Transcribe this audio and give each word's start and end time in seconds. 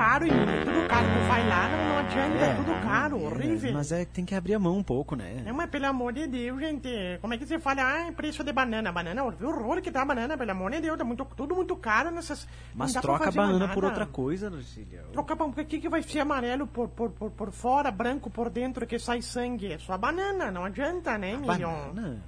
Tudo 0.00 0.08
caro, 0.08 0.26
Emílio, 0.26 0.64
tudo 0.64 0.88
caro. 0.88 1.06
Tu 1.06 1.28
vai 1.28 1.46
lá, 1.46 1.68
não, 1.68 1.88
não 1.90 1.98
adianta, 1.98 2.38
é 2.38 2.54
tudo 2.54 2.72
caro, 2.82 3.22
horrível. 3.22 3.72
Mas 3.74 3.92
é 3.92 4.04
que 4.06 4.12
tem 4.12 4.24
que 4.24 4.34
abrir 4.34 4.54
a 4.54 4.58
mão 4.58 4.78
um 4.78 4.82
pouco, 4.82 5.14
né? 5.14 5.42
É, 5.44 5.52
mas 5.52 5.68
pelo 5.68 5.86
amor 5.86 6.14
de 6.14 6.26
Deus, 6.26 6.58
gente. 6.58 7.18
Como 7.20 7.34
é 7.34 7.36
que 7.36 7.44
você 7.44 7.58
fala, 7.58 7.82
ah, 7.82 8.12
preço 8.12 8.42
de 8.42 8.50
banana? 8.50 8.90
Banana, 8.90 9.22
o 9.22 9.46
horror 9.46 9.82
que 9.82 9.90
tá 9.90 10.00
a 10.00 10.04
banana, 10.06 10.38
pelo 10.38 10.52
amor 10.52 10.70
de 10.70 10.80
Deus, 10.80 10.96
tá 10.96 11.04
muito, 11.04 11.22
tudo 11.36 11.54
muito 11.54 11.76
caro 11.76 12.10
nessas. 12.10 12.48
Mas 12.74 12.94
troca 12.94 13.28
a 13.28 13.30
banana 13.30 13.68
por 13.68 13.84
outra 13.84 14.06
coisa, 14.06 14.48
Lucília. 14.48 15.04
Troca 15.12 15.36
por 15.36 15.52
que, 15.52 15.78
que 15.78 15.88
vai 15.90 16.02
ser 16.02 16.20
amarelo 16.20 16.66
por, 16.66 16.88
por, 16.88 17.10
por, 17.10 17.30
por 17.32 17.52
fora, 17.52 17.90
branco 17.90 18.30
por 18.30 18.48
dentro, 18.48 18.86
que 18.86 18.98
sai 18.98 19.20
sangue? 19.20 19.74
É 19.74 19.78
só 19.78 19.92
a 19.92 19.98
banana, 19.98 20.50
não 20.50 20.64
adianta, 20.64 21.18
né, 21.18 21.32
Emílio? 21.32 21.68
Banana? 21.68 22.22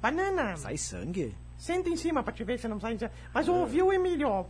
Banana. 0.00 0.56
Sai 0.56 0.78
sangue? 0.78 1.34
Senta 1.58 1.90
em 1.90 1.96
cima 1.96 2.22
pra 2.22 2.32
te 2.32 2.44
ver 2.44 2.56
se 2.58 2.68
não 2.68 2.78
sai. 2.78 2.96
Mas 3.34 3.48
eu 3.48 3.54
ouvi 3.54 3.82
o 3.82 3.92
Emílio, 3.92 4.28
ó, 4.28 4.44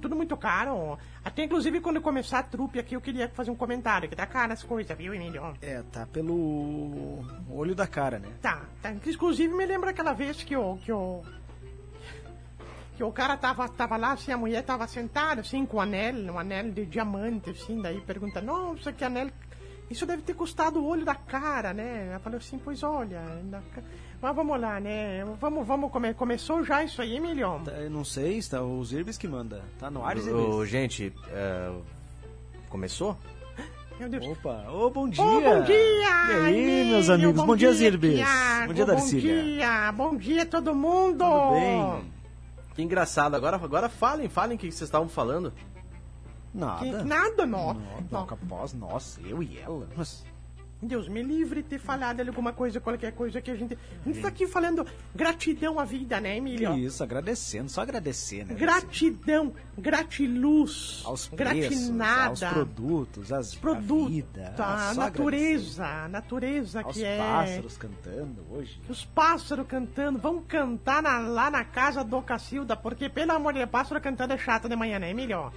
tudo 0.00 0.14
muito 0.14 0.36
caro. 0.36 0.98
Até 1.24 1.44
inclusive 1.44 1.80
quando 1.80 1.98
começar 2.02 2.40
a 2.40 2.42
trupe 2.42 2.78
aqui, 2.78 2.94
eu 2.94 3.00
queria 3.00 3.26
fazer 3.30 3.50
um 3.50 3.56
comentário, 3.56 4.06
que 4.06 4.14
tá 4.14 4.26
caro 4.26 4.52
as 4.52 4.62
coisas, 4.62 4.96
viu, 4.98 5.14
Emílio? 5.14 5.54
É, 5.62 5.82
tá 5.90 6.06
pelo 6.06 7.24
olho 7.50 7.74
da 7.74 7.86
cara, 7.86 8.18
né? 8.18 8.28
Tá, 8.42 8.66
tá. 8.82 8.92
Inclusive 8.92 9.52
me 9.54 9.64
lembra 9.64 9.90
aquela 9.90 10.12
vez 10.12 10.42
que 10.42 10.54
o. 10.54 10.76
Que 10.76 10.92
o 10.92 11.22
que 13.00 13.04
o 13.04 13.10
cara 13.10 13.34
tava, 13.34 13.66
tava 13.66 13.96
lá, 13.96 14.12
assim, 14.12 14.30
a 14.30 14.36
mulher 14.36 14.62
tava 14.62 14.86
sentada, 14.86 15.40
assim, 15.40 15.64
com 15.64 15.78
um 15.78 15.80
anel, 15.80 16.34
um 16.34 16.38
anel 16.38 16.70
de 16.70 16.84
diamante, 16.84 17.48
assim, 17.48 17.80
daí 17.80 17.98
pergunta, 18.02 18.42
nossa, 18.42 18.92
que 18.92 19.02
anel 19.02 19.30
isso 19.90 20.06
deve 20.06 20.22
ter 20.22 20.34
custado 20.34 20.80
o 20.80 20.86
olho 20.86 21.04
da 21.04 21.16
cara, 21.16 21.74
né? 21.74 22.06
Ela 22.10 22.20
falou 22.20 22.38
assim, 22.38 22.58
pois 22.58 22.82
olha, 22.84 23.20
na... 23.50 23.60
mas 24.22 24.36
vamos 24.36 24.60
lá, 24.60 24.78
né? 24.78 25.24
Vamos, 25.40 25.66
vamos, 25.66 25.90
come... 25.90 26.14
começou 26.14 26.64
já 26.64 26.84
isso 26.84 27.02
aí, 27.02 27.16
Emilio? 27.16 27.60
Tá, 27.64 27.72
não 27.90 28.04
sei, 28.04 28.38
está 28.38 28.62
o 28.62 28.84
Zirbis 28.84 29.18
que 29.18 29.26
manda. 29.26 29.64
Tá 29.80 29.90
no 29.90 30.04
ar, 30.04 30.16
Zirbis? 30.16 30.44
Oh, 30.44 30.64
gente, 30.64 31.08
uh, 31.08 31.82
começou? 32.68 33.18
Meu 33.98 34.08
Deus. 34.08 34.26
Opa, 34.28 34.64
ô, 34.70 34.86
oh, 34.86 34.90
bom 34.90 35.08
dia! 35.08 35.22
Oh, 35.22 35.40
bom 35.40 35.62
dia! 35.62 35.74
E 35.74 36.46
aí, 36.46 36.84
meus 36.88 37.10
amigos? 37.10 37.34
Bom, 37.34 37.46
bom 37.46 37.56
dia, 37.56 37.72
Zirbis! 37.72 38.14
Tiago, 38.14 38.68
bom 38.68 38.72
dia, 38.74 38.86
Darcília! 38.86 39.34
Bom 39.34 39.42
dia, 39.42 39.92
bom 39.92 40.16
dia 40.16 40.46
todo 40.46 40.74
mundo! 40.74 41.24
Tudo 41.24 41.54
bem? 41.54 42.12
Que 42.74 42.82
engraçado, 42.82 43.34
agora, 43.34 43.56
agora 43.56 43.88
falem, 43.88 44.28
falem 44.28 44.56
o 44.56 44.58
que 44.58 44.70
vocês 44.70 44.82
estavam 44.82 45.08
falando. 45.08 45.52
Nada. 46.52 46.84
Que, 46.84 46.90
nada, 47.04 47.46
não. 47.46 47.74
Não, 48.10 48.26
capaz, 48.26 48.72
nossa, 48.72 49.20
eu 49.22 49.42
e 49.42 49.58
ela. 49.58 49.88
Mas... 49.96 50.24
Deus 50.82 51.08
me 51.08 51.22
livre 51.22 51.62
de 51.62 51.68
ter 51.68 51.78
falado 51.78 52.20
alguma 52.20 52.54
coisa, 52.54 52.80
qualquer 52.80 53.12
coisa 53.12 53.40
que 53.40 53.50
a 53.50 53.54
gente. 53.54 53.74
A 53.74 54.08
gente 54.08 54.22
tá 54.22 54.28
aqui 54.28 54.46
falando 54.46 54.86
gratidão 55.14 55.78
à 55.78 55.84
vida, 55.84 56.18
né, 56.20 56.38
Emílio? 56.38 56.74
Isso, 56.74 57.02
agradecendo, 57.02 57.68
só 57.68 57.82
agradecer, 57.82 58.46
né? 58.46 58.54
Gratidão, 58.54 59.52
gratiluz, 59.76 61.02
aos 61.04 61.28
gratinada, 61.28 62.28
aos 62.28 62.40
produtos, 62.40 63.30
às 63.30 63.54
produtos, 63.54 64.08
vida, 64.08 64.54
a 64.56 64.94
natureza, 64.94 65.84
a 65.84 66.08
natureza 66.08 66.80
aos 66.80 66.96
que 66.96 67.04
é. 67.04 67.18
Os 67.18 67.26
pássaros 67.26 67.76
cantando 67.76 68.46
hoje. 68.50 68.80
Os 68.88 69.04
pássaros 69.04 69.66
cantando, 69.66 70.18
vão 70.18 70.40
cantar 70.40 71.02
na, 71.02 71.18
lá 71.18 71.50
na 71.50 71.62
casa 71.62 72.02
do 72.02 72.22
Cacilda, 72.22 72.74
porque 72.74 73.10
pelo 73.10 73.32
amor 73.32 73.52
de 73.52 73.58
Deus, 73.58 73.70
pássaro 73.70 74.00
cantando 74.00 74.32
é 74.32 74.38
chato 74.38 74.66
de 74.66 74.76
manhã, 74.76 74.98
né, 74.98 75.10
Emílio? 75.10 75.52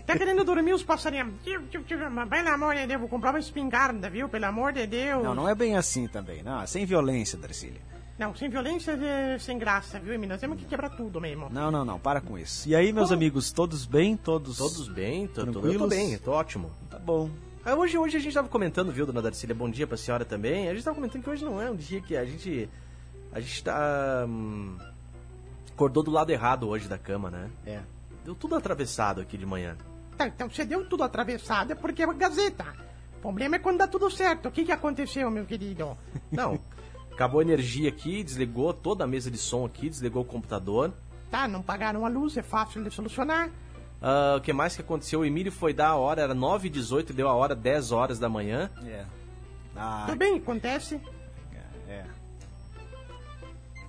Tá 0.00 0.16
querendo 0.16 0.44
dormir 0.44 0.72
os 0.72 0.82
passarinhos? 0.82 1.34
Pelo 1.42 2.48
amor 2.48 2.74
de 2.74 2.86
Deus, 2.86 3.00
vou 3.00 3.08
comprar 3.08 3.30
uma 3.30 3.38
espingarda, 3.38 4.10
viu? 4.10 4.28
Pelo 4.28 4.46
amor 4.46 4.72
de 4.72 4.86
Deus. 4.86 5.22
Não, 5.22 5.34
não 5.34 5.48
é 5.48 5.54
bem 5.54 5.76
assim 5.76 6.06
também, 6.08 6.42
não. 6.42 6.62
É 6.62 6.66
sem 6.66 6.84
violência, 6.84 7.38
Darcília. 7.38 7.80
Não, 8.18 8.34
sem 8.34 8.48
violência 8.48 8.92
é 8.92 9.38
sem 9.38 9.58
graça, 9.58 9.98
viu, 9.98 10.14
Emílio? 10.14 10.34
Nós 10.34 10.40
temos 10.40 10.56
que 10.58 10.64
quebrar 10.64 10.90
tudo 10.90 11.20
mesmo. 11.20 11.48
Não, 11.50 11.70
não, 11.70 11.84
não, 11.84 11.98
para 11.98 12.20
com 12.20 12.38
isso. 12.38 12.68
E 12.68 12.74
aí, 12.74 12.92
meus 12.92 13.10
oh. 13.10 13.14
amigos, 13.14 13.50
todos 13.50 13.84
bem? 13.84 14.16
Todos 14.16 14.58
Todos 14.58 14.88
bem? 14.88 15.26
Tô, 15.26 15.42
tranquilos? 15.42 15.72
Eu 15.72 15.78
tô 15.80 15.88
bem, 15.88 16.18
tô 16.18 16.30
ótimo. 16.32 16.70
Tá 16.88 16.98
bom. 16.98 17.28
Ah, 17.64 17.74
hoje, 17.74 17.98
hoje 17.98 18.16
a 18.16 18.20
gente 18.20 18.32
tava 18.32 18.48
comentando, 18.48 18.92
viu, 18.92 19.06
dona 19.06 19.22
Darcília? 19.22 19.54
Bom 19.54 19.68
dia 19.68 19.86
pra 19.86 19.96
senhora 19.96 20.24
também. 20.24 20.68
A 20.68 20.74
gente 20.74 20.84
tava 20.84 20.94
comentando 20.94 21.22
que 21.22 21.30
hoje 21.30 21.44
não 21.44 21.60
é 21.60 21.70
um 21.70 21.76
dia 21.76 22.00
que 22.00 22.16
a 22.16 22.24
gente. 22.24 22.68
A 23.32 23.40
gente 23.40 23.64
tá. 23.64 24.26
Hum, 24.28 24.76
acordou 25.72 26.02
do 26.02 26.10
lado 26.10 26.30
errado 26.30 26.68
hoje 26.68 26.86
da 26.86 26.98
cama, 26.98 27.30
né? 27.30 27.50
É. 27.66 27.80
Deu 28.24 28.34
tudo 28.34 28.56
atravessado 28.56 29.20
aqui 29.20 29.36
de 29.36 29.44
manhã. 29.44 29.76
Tá, 30.16 30.26
então 30.26 30.48
você 30.48 30.64
deu 30.64 30.88
tudo 30.88 31.02
atravessado 31.02 31.72
é 31.72 31.74
porque 31.74 32.02
é 32.02 32.06
uma 32.06 32.14
Gazeta. 32.14 32.64
O 33.18 33.20
problema 33.20 33.56
é 33.56 33.58
quando 33.58 33.78
dá 33.78 33.86
tudo 33.86 34.10
certo. 34.10 34.48
O 34.48 34.52
que, 34.52 34.64
que 34.64 34.72
aconteceu, 34.72 35.30
meu 35.30 35.44
querido? 35.44 35.96
Não, 36.30 36.58
acabou 37.12 37.40
a 37.40 37.42
energia 37.42 37.88
aqui, 37.88 38.22
desligou 38.22 38.72
toda 38.72 39.04
a 39.04 39.06
mesa 39.06 39.30
de 39.30 39.38
som 39.38 39.64
aqui, 39.64 39.88
desligou 39.88 40.22
o 40.22 40.26
computador. 40.26 40.92
Tá, 41.30 41.48
não 41.48 41.62
pagaram 41.62 42.06
a 42.06 42.08
luz, 42.08 42.36
é 42.36 42.42
fácil 42.42 42.84
de 42.84 42.90
solucionar. 42.90 43.48
Uh, 43.48 44.36
o 44.36 44.40
que 44.40 44.52
mais 44.52 44.76
que 44.76 44.82
aconteceu? 44.82 45.20
O 45.20 45.24
Emílio 45.24 45.50
foi 45.50 45.72
dar 45.72 45.88
a 45.88 45.96
hora, 45.96 46.22
era 46.22 46.34
9h18, 46.34 47.12
deu 47.12 47.28
a 47.28 47.34
hora 47.34 47.56
10 47.56 47.90
horas 47.90 48.18
da 48.18 48.28
manhã. 48.28 48.70
É. 48.84 49.04
Ah, 49.74 50.04
Tudo 50.06 50.18
bem, 50.18 50.36
acontece. 50.36 51.00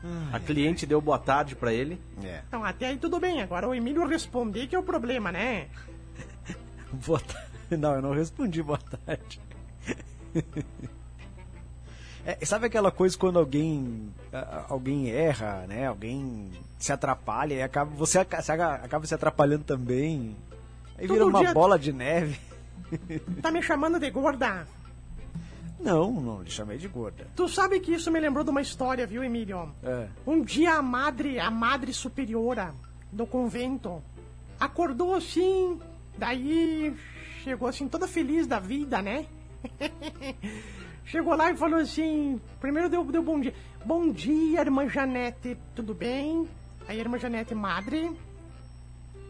É. 0.05 0.35
A 0.35 0.39
cliente 0.39 0.85
deu 0.85 1.01
boa 1.01 1.17
tarde 1.17 1.55
para 1.55 1.73
ele. 1.73 1.99
É. 2.23 2.41
Então, 2.47 2.63
até 2.63 2.87
aí 2.87 2.97
tudo 2.97 3.19
bem. 3.19 3.41
Agora 3.41 3.67
o 3.67 3.73
Emílio 3.73 4.05
responder 4.05 4.67
que 4.67 4.75
é 4.75 4.79
o 4.79 4.83
problema, 4.83 5.31
né? 5.31 5.67
Boa 7.05 7.19
tarde. 7.19 7.45
Não, 7.77 7.95
eu 7.95 8.01
não 8.01 8.13
respondi 8.13 8.61
boa 8.61 8.77
tarde. 8.77 9.41
É, 12.27 12.43
sabe 12.43 12.65
aquela 12.65 12.89
coisa 12.89 13.15
quando 13.15 13.37
alguém 13.37 14.11
alguém 14.67 15.11
erra, 15.11 15.67
né? 15.67 15.85
Alguém 15.85 16.49
se 16.79 16.91
atrapalha 16.91 17.53
e 17.53 17.61
acaba 17.61 17.91
você 17.91 18.17
acaba 18.17 19.05
se 19.05 19.13
atrapalhando 19.13 19.63
também. 19.63 20.35
Aí 20.97 21.05
Todo 21.07 21.13
vira 21.13 21.25
uma 21.27 21.39
dia... 21.39 21.53
bola 21.53 21.77
de 21.77 21.93
neve. 21.93 22.39
Tá 23.43 23.51
me 23.51 23.61
chamando 23.61 23.99
de 23.99 24.09
gorda? 24.09 24.67
Não, 25.79 26.11
não 26.11 26.41
lhe 26.41 26.49
chamei 26.49 26.77
de 26.77 26.87
gorda. 26.87 27.27
Tu 27.35 27.47
sabe 27.49 27.79
que 27.79 27.93
isso 27.93 28.11
me 28.11 28.19
lembrou 28.19 28.43
de 28.43 28.49
uma 28.49 28.61
história, 28.61 29.05
viu, 29.05 29.23
Emílio? 29.23 29.71
É. 29.83 30.07
Um 30.25 30.41
dia 30.41 30.75
a 30.75 30.81
madre, 30.81 31.39
a 31.39 31.51
madre 31.51 31.93
superiora 31.93 32.73
do 33.11 33.25
convento, 33.27 34.01
acordou 34.59 35.15
assim, 35.15 35.79
daí 36.17 36.95
chegou 37.43 37.67
assim 37.67 37.87
toda 37.87 38.07
feliz 38.07 38.47
da 38.47 38.59
vida, 38.59 39.01
né? 39.01 39.25
chegou 41.05 41.35
lá 41.35 41.51
e 41.51 41.57
falou 41.57 41.79
assim, 41.79 42.41
primeiro 42.59 42.89
deu, 42.89 43.03
deu 43.03 43.23
bom 43.23 43.39
dia. 43.39 43.53
Bom 43.85 44.11
dia, 44.11 44.61
irmã 44.61 44.89
Janete, 44.89 45.57
tudo 45.75 45.93
bem? 45.93 46.49
Aí 46.87 46.97
a 46.97 47.01
irmã 47.01 47.19
Janete, 47.19 47.53
madre, 47.53 48.11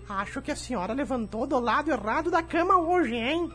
acho 0.08 0.42
que 0.42 0.52
a 0.52 0.56
senhora 0.56 0.94
levantou 0.94 1.46
do 1.46 1.60
lado 1.60 1.92
errado 1.92 2.32
da 2.32 2.42
cama 2.42 2.78
hoje, 2.78 3.16
hein? 3.16 3.52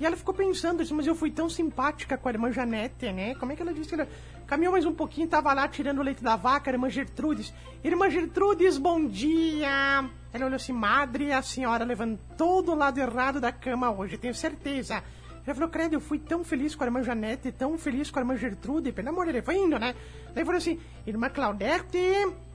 E 0.00 0.06
ela 0.06 0.16
ficou 0.16 0.34
pensando, 0.34 0.82
mas 0.94 1.06
eu 1.06 1.14
fui 1.14 1.30
tão 1.30 1.48
simpática 1.48 2.18
com 2.18 2.28
a 2.28 2.32
irmã 2.32 2.50
Janete, 2.50 3.12
né? 3.12 3.34
Como 3.36 3.52
é 3.52 3.56
que 3.56 3.62
ela 3.62 3.72
disse 3.72 3.88
que 3.88 3.94
ela 3.94 4.08
caminhou 4.46 4.72
mais 4.72 4.84
um 4.84 4.92
pouquinho, 4.92 5.28
tava 5.28 5.52
lá 5.52 5.68
tirando 5.68 5.98
o 5.98 6.02
leite 6.02 6.22
da 6.22 6.36
vaca, 6.36 6.70
a 6.70 6.74
irmã 6.74 6.90
Gertrudes. 6.90 7.52
Irmã 7.84 8.10
Gertrudes, 8.10 8.78
bom 8.78 9.06
dia! 9.06 10.10
Ela 10.32 10.46
olhou 10.46 10.56
assim, 10.56 10.72
madre, 10.72 11.32
a 11.32 11.42
senhora 11.42 11.84
levantou 11.84 12.62
do 12.62 12.74
lado 12.74 12.98
errado 12.98 13.40
da 13.40 13.52
cama 13.52 13.90
hoje, 13.90 14.18
tenho 14.18 14.34
certeza. 14.34 15.02
Ela 15.44 15.54
falou, 15.54 15.68
credo, 15.68 15.94
eu 15.94 16.00
fui 16.00 16.18
tão 16.18 16.44
feliz 16.44 16.74
com 16.74 16.84
a 16.84 16.86
irmã 16.86 17.02
Janete, 17.02 17.50
tão 17.50 17.76
feliz 17.76 18.10
com 18.10 18.18
a 18.18 18.22
irmã 18.22 18.36
Gertrude, 18.36 18.92
pelo 18.92 19.08
amor 19.08 19.26
de 19.26 19.32
Deus, 19.32 19.44
foi 19.44 19.56
indo, 19.56 19.78
né? 19.78 19.94
Daí 20.34 20.44
falou 20.44 20.58
assim, 20.58 20.80
irmã 21.06 21.28
Claudete, 21.28 21.98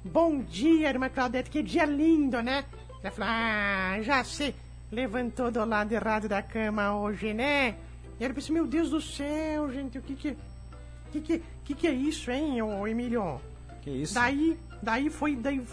bom 0.04 0.40
dia, 0.40 0.90
irmã 0.90 1.10
Claudete, 1.10 1.50
que 1.50 1.62
dia 1.62 1.86
lindo, 1.86 2.42
né? 2.42 2.64
Ela 3.04 3.12
falou, 3.12 3.30
ah, 3.30 3.98
já 4.02 4.24
sei, 4.24 4.56
levantou 4.92 5.52
do 5.52 5.64
lado 5.66 5.92
errado 5.92 6.28
da 6.28 6.42
cama 6.42 6.98
hoje, 6.98 7.34
né? 7.34 7.76
E 8.20 8.24
ela 8.24 8.34
pensou, 8.34 8.54
meu 8.54 8.66
Deus 8.66 8.90
do 8.90 9.02
céu, 9.02 9.72
gente, 9.72 9.98
o 9.98 10.02
que 10.02 10.16
que... 10.16 10.38
Que 11.10 11.22
que, 11.22 11.42
que, 11.64 11.74
que 11.74 11.88
é 11.88 11.94
isso, 11.94 12.30
hein, 12.30 12.62
ô 12.62 12.86
Emílio? 12.86 13.40
Que 13.82 13.90
isso? 13.90 14.14
Daí, 14.14 14.60
daí 14.84 15.10
foi, 15.10 15.38
daí 15.38 15.66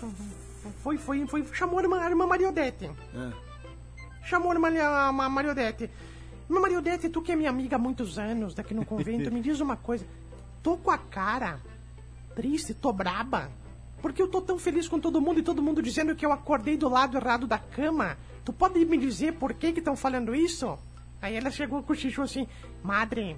foi, 0.80 0.96
foi, 0.96 1.26
foi, 1.26 1.44
chamou 1.52 1.80
a 1.80 1.82
irmã, 1.82 2.00
a 2.00 2.08
irmã 2.08 2.24
Mariodete. 2.24 2.84
É. 2.86 3.32
Chamou 4.24 4.52
a 4.52 4.54
irmã, 4.54 4.68
a, 4.80 5.08
a 5.08 5.28
Mariodete. 5.28 5.90
Irmã 6.48 6.60
Mariodete, 6.60 7.08
tu 7.08 7.20
que 7.20 7.32
é 7.32 7.36
minha 7.36 7.50
amiga 7.50 7.74
há 7.74 7.78
muitos 7.80 8.16
anos, 8.16 8.54
daqui 8.54 8.74
no 8.74 8.86
convento, 8.86 9.32
me 9.32 9.40
diz 9.40 9.60
uma 9.60 9.76
coisa. 9.76 10.06
Tô 10.62 10.76
com 10.76 10.92
a 10.92 10.98
cara 10.98 11.60
triste, 12.34 12.74
tô 12.74 12.92
braba. 12.92 13.50
Porque 14.02 14.20
eu 14.20 14.28
tô 14.28 14.40
tão 14.40 14.58
feliz 14.58 14.86
com 14.86 15.00
todo 15.00 15.20
mundo 15.20 15.40
e 15.40 15.42
todo 15.42 15.62
mundo 15.62 15.80
dizendo 15.80 16.14
que 16.14 16.26
eu 16.26 16.32
acordei 16.32 16.76
do 16.76 16.88
lado 16.88 17.16
errado 17.16 17.46
da 17.46 17.58
cama. 17.58 18.16
Tu 18.44 18.52
pode 18.52 18.84
me 18.84 18.98
dizer 18.98 19.34
por 19.34 19.54
que 19.54 19.72
que 19.72 19.78
estão 19.78 19.96
falando 19.96 20.34
isso? 20.34 20.76
Aí 21.22 21.36
ela 21.36 21.50
chegou 21.50 21.82
com 21.82 21.92
o 21.92 21.96
xixo 21.96 22.22
assim, 22.22 22.46
Madre, 22.82 23.36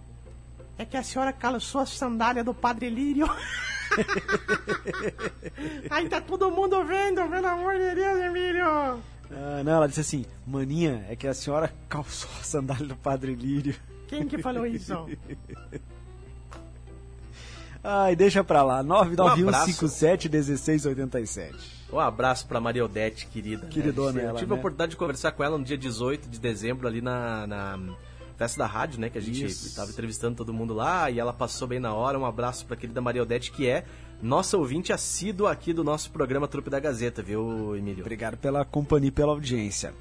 é 0.76 0.84
que 0.84 0.96
a 0.96 1.02
senhora 1.02 1.32
calçou 1.32 1.82
a 1.82 1.86
sandália 1.86 2.42
do 2.42 2.52
Padre 2.52 2.90
Lírio. 2.90 3.28
Aí 5.90 6.08
tá 6.08 6.20
todo 6.20 6.50
mundo 6.50 6.84
vendo, 6.84 7.22
pelo 7.28 7.46
amor 7.46 7.78
de 7.78 7.94
Deus, 7.94 8.18
Emílio. 8.18 9.00
Ah, 9.30 9.62
não, 9.64 9.72
ela 9.72 9.88
disse 9.88 10.00
assim, 10.00 10.26
maninha, 10.46 11.06
é 11.08 11.16
que 11.16 11.28
a 11.28 11.34
senhora 11.34 11.72
calçou 11.88 12.30
a 12.40 12.42
sandália 12.42 12.86
do 12.86 12.96
Padre 12.96 13.34
Lírio. 13.34 13.76
Quem 14.08 14.26
que 14.26 14.38
falou 14.38 14.66
isso? 14.66 15.06
Ai, 17.82 18.16
deixa 18.16 18.42
pra 18.42 18.62
lá. 18.64 18.82
991571687. 18.82 21.75
Um 21.92 22.00
abraço 22.00 22.46
pra 22.46 22.60
Maria 22.60 22.84
Odete, 22.84 23.26
querida. 23.26 23.66
Queridona 23.66 24.12
né? 24.12 24.24
ela, 24.28 24.38
Tive 24.38 24.50
né? 24.50 24.56
a 24.56 24.58
oportunidade 24.58 24.90
de 24.90 24.96
conversar 24.96 25.32
com 25.32 25.44
ela 25.44 25.56
no 25.56 25.64
dia 25.64 25.78
18 25.78 26.28
de 26.28 26.38
dezembro, 26.40 26.88
ali 26.88 27.00
na, 27.00 27.46
na 27.46 27.78
festa 28.36 28.58
da 28.58 28.66
rádio, 28.66 29.00
né? 29.00 29.08
Que 29.08 29.18
a 29.18 29.22
gente 29.22 29.44
Isso. 29.44 29.74
tava 29.74 29.90
entrevistando 29.90 30.36
todo 30.36 30.52
mundo 30.52 30.74
lá 30.74 31.10
e 31.10 31.18
ela 31.18 31.32
passou 31.32 31.68
bem 31.68 31.78
na 31.78 31.94
hora. 31.94 32.18
Um 32.18 32.26
abraço 32.26 32.66
pra 32.66 32.76
querida 32.76 33.00
Maria 33.00 33.22
Odete, 33.22 33.52
que 33.52 33.68
é 33.68 33.84
nossa 34.20 34.56
ouvinte 34.56 34.92
assídua 34.92 35.52
aqui 35.52 35.72
do 35.72 35.84
nosso 35.84 36.10
programa 36.10 36.48
Trupe 36.48 36.70
da 36.70 36.80
Gazeta, 36.80 37.22
viu, 37.22 37.76
Emílio? 37.76 38.00
Obrigado 38.00 38.36
pela 38.36 38.64
companhia 38.64 39.08
e 39.08 39.12
pela 39.12 39.32
audiência. 39.32 39.94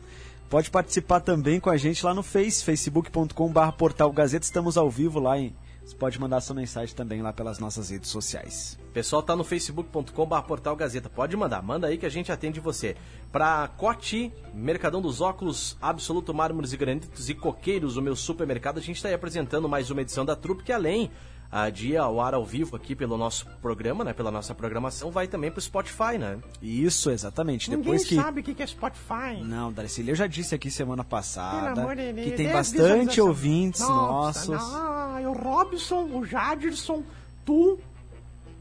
Pode 0.50 0.70
participar 0.70 1.20
também 1.20 1.60
com 1.60 1.70
a 1.70 1.78
gente 1.78 2.06
lá 2.06 2.14
no 2.14 2.24
Face, 2.24 2.64
facebook.com.br 2.64 3.72
portal 3.78 4.12
Gazeta. 4.12 4.46
Estamos 4.46 4.78
ao 4.78 4.90
vivo 4.90 5.20
lá 5.20 5.38
em. 5.38 5.54
Você 5.86 5.96
pode 5.96 6.20
mandar 6.20 6.42
sua 6.42 6.56
mensagem 6.56 6.96
também 6.96 7.22
lá 7.22 7.32
pelas 7.32 7.60
nossas 7.60 7.92
redes 7.92 8.10
sociais. 8.10 8.76
Pessoal 8.92 9.22
tá 9.22 9.36
no 9.36 9.44
facebook.com.br 9.44 10.42
portal 10.48 10.76
Gazeta. 10.76 11.12
Pode 11.12 11.38
mandar, 11.38 11.62
manda 11.62 11.86
aí 11.86 11.96
que 11.96 12.08
a 12.08 12.10
gente 12.10 12.32
atende 12.32 12.60
você. 12.60 12.96
Pra 13.32 13.68
Cote, 13.68 14.34
Mercadão 14.52 15.00
dos 15.00 15.22
Óculos, 15.22 15.78
Absoluto 15.80 16.34
Mármores 16.34 16.74
e 16.74 16.78
Granitos 16.78 17.30
e 17.30 17.36
Coqueiros, 17.36 17.98
o 17.98 18.02
meu 18.02 18.16
supermercado, 18.16 18.80
a 18.80 18.82
gente 18.82 18.96
está 18.96 19.10
aí 19.10 19.14
apresentando 19.14 19.70
mais 19.70 19.92
uma 19.92 20.02
edição 20.02 20.26
da 20.26 20.36
Trupe, 20.36 20.64
que 20.64 20.74
além 20.74 21.12
ah, 21.52 21.70
de 21.70 21.96
ao 21.96 22.20
ar 22.20 22.34
ao 22.34 22.46
vivo 22.46 22.76
aqui 22.76 22.96
pelo 22.96 23.18
nosso 23.18 23.46
programa, 23.62 24.04
né? 24.04 24.14
Pela 24.14 24.32
nossa 24.32 24.54
programação, 24.54 25.12
vai 25.12 25.28
também 25.28 25.52
pro 25.52 25.62
Spotify, 25.62 26.18
né? 26.18 26.40
Isso, 26.62 27.10
exatamente. 27.10 27.70
Ninguém 27.70 27.84
Depois 27.84 28.08
que. 28.08 28.16
sabe 28.16 28.42
o 28.42 28.44
que 28.44 28.62
é 28.62 28.68
Spotify. 28.68 29.42
Não, 29.44 29.72
Darcília, 29.72 30.12
eu 30.12 30.16
já 30.16 30.28
disse 30.28 30.56
aqui 30.56 30.70
semana 30.70 31.04
passada 31.04 31.96
de 31.96 32.24
que 32.24 32.32
tem 32.32 32.48
dez 32.48 32.54
bastante 32.54 33.22
ouvintes 33.22 33.82
Nossa, 33.82 34.52
nossos. 34.54 34.76
Ah, 34.76 35.20
o 35.24 35.34
Robson, 35.34 36.06
o 36.14 36.26
Jadirson, 36.26 37.04
tu. 37.46 37.80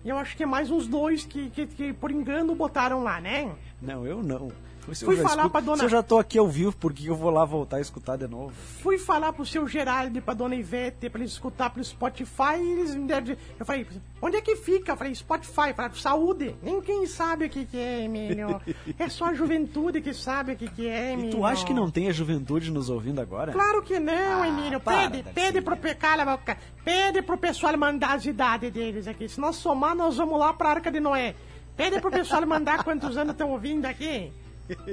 E 0.05 0.09
eu 0.09 0.19
acho 0.19 0.37
que 0.37 0.43
é 0.43 0.47
mais 0.47 0.71
uns 0.71 0.87
dois 0.87 1.25
que, 1.25 1.49
que, 1.51 1.67
que 1.67 1.93
por 1.95 2.11
engano 2.11 2.55
botaram 2.55 3.03
lá, 3.03 3.21
né? 3.21 3.51
Não, 3.81 4.07
eu 4.07 4.23
não. 4.23 4.53
Se 4.93 5.05
Fui 5.05 5.17
falar 5.17 5.29
escuto- 5.45 5.51
pra 5.51 5.61
dona- 5.61 5.79
Se 5.79 5.85
eu 5.85 5.89
já 5.89 6.03
tô 6.03 6.19
aqui 6.19 6.39
ao 6.39 6.47
vivo, 6.47 6.77
por 6.77 6.93
que 6.93 7.07
eu 7.07 7.17
vou 7.17 7.31
lá 7.31 7.45
voltar 7.45 7.79
a 7.79 7.81
escutar 7.81 8.17
de 8.19 8.29
novo? 8.29 8.53
Fui 8.83 8.99
falar 8.99 9.33
pro 9.33 9.47
seu 9.47 9.67
Geraldo 9.67 10.19
e 10.19 10.21
pra 10.21 10.35
dona 10.35 10.55
Ivete 10.55 11.09
pra 11.09 11.21
eles 11.21 11.33
escutar 11.33 11.71
pelo 11.71 11.85
Spotify 11.85 12.57
e 12.61 12.73
eles 12.73 12.95
me 12.95 13.07
deram. 13.07 13.25
de- 13.25 13.39
Eu 13.59 13.65
falei, 13.65 13.87
onde 14.21 14.37
é 14.37 14.41
que 14.43 14.57
fica? 14.57 14.93
Eu 14.93 14.97
falei, 14.97 15.15
Spotify. 15.15 15.69
Eu 15.69 15.75
falei, 15.75 15.91
saúde. 15.95 16.55
Nem 16.63 17.07
sabe 17.07 17.47
o 17.47 17.51
que, 17.51 17.65
que 17.65 17.79
é, 17.79 18.03
Emílio. 18.05 18.61
É 18.99 19.09
só 19.09 19.27
a 19.27 19.35
juventude 19.35 20.01
que 20.03 20.13
sabe 20.13 20.53
o 20.53 20.57
que, 20.57 20.69
que 20.69 20.87
é, 20.87 21.13
Emílio. 21.13 21.31
E 21.31 21.35
tu 21.37 21.45
acha 21.45 21.65
que 21.65 21.73
não 21.75 21.91
tem 21.91 22.09
a 22.09 22.13
juventude 22.13 22.71
nos 22.71 22.91
ouvindo 22.91 23.21
agora? 23.21 23.53
Claro 23.53 23.83
que 23.83 23.99
não, 23.99 24.43
Ah, 24.43 24.49
Emílio. 24.49 24.81
para, 24.81 25.11
Pede, 25.11 25.23
pede 25.33 25.61
pro 25.63 25.77
pecado, 25.77 26.39
pede 26.85 27.23
pro 27.23 27.39
pessoal 27.39 27.77
mandar 27.79 28.15
as 28.17 28.27
idades 28.27 28.71
deles 28.73 29.07
aqui. 29.09 29.29
Se 29.29 29.41
nós 29.41 29.57
somar, 29.57 29.95
nós 29.95 30.17
vamos 30.17 30.39
lá 30.39 30.53
pra 30.53 30.71
Arca 30.71 30.91
de 30.93 31.01
Noé. 31.01 31.35
Pede 31.77 32.01
pro 32.01 32.11
pessoal 32.11 32.47
mandar 32.47 32.85
quantos 32.85 33.17
anos 33.17 33.33
estão 33.33 33.51
ouvindo 33.51 33.87
aqui. 33.87 34.31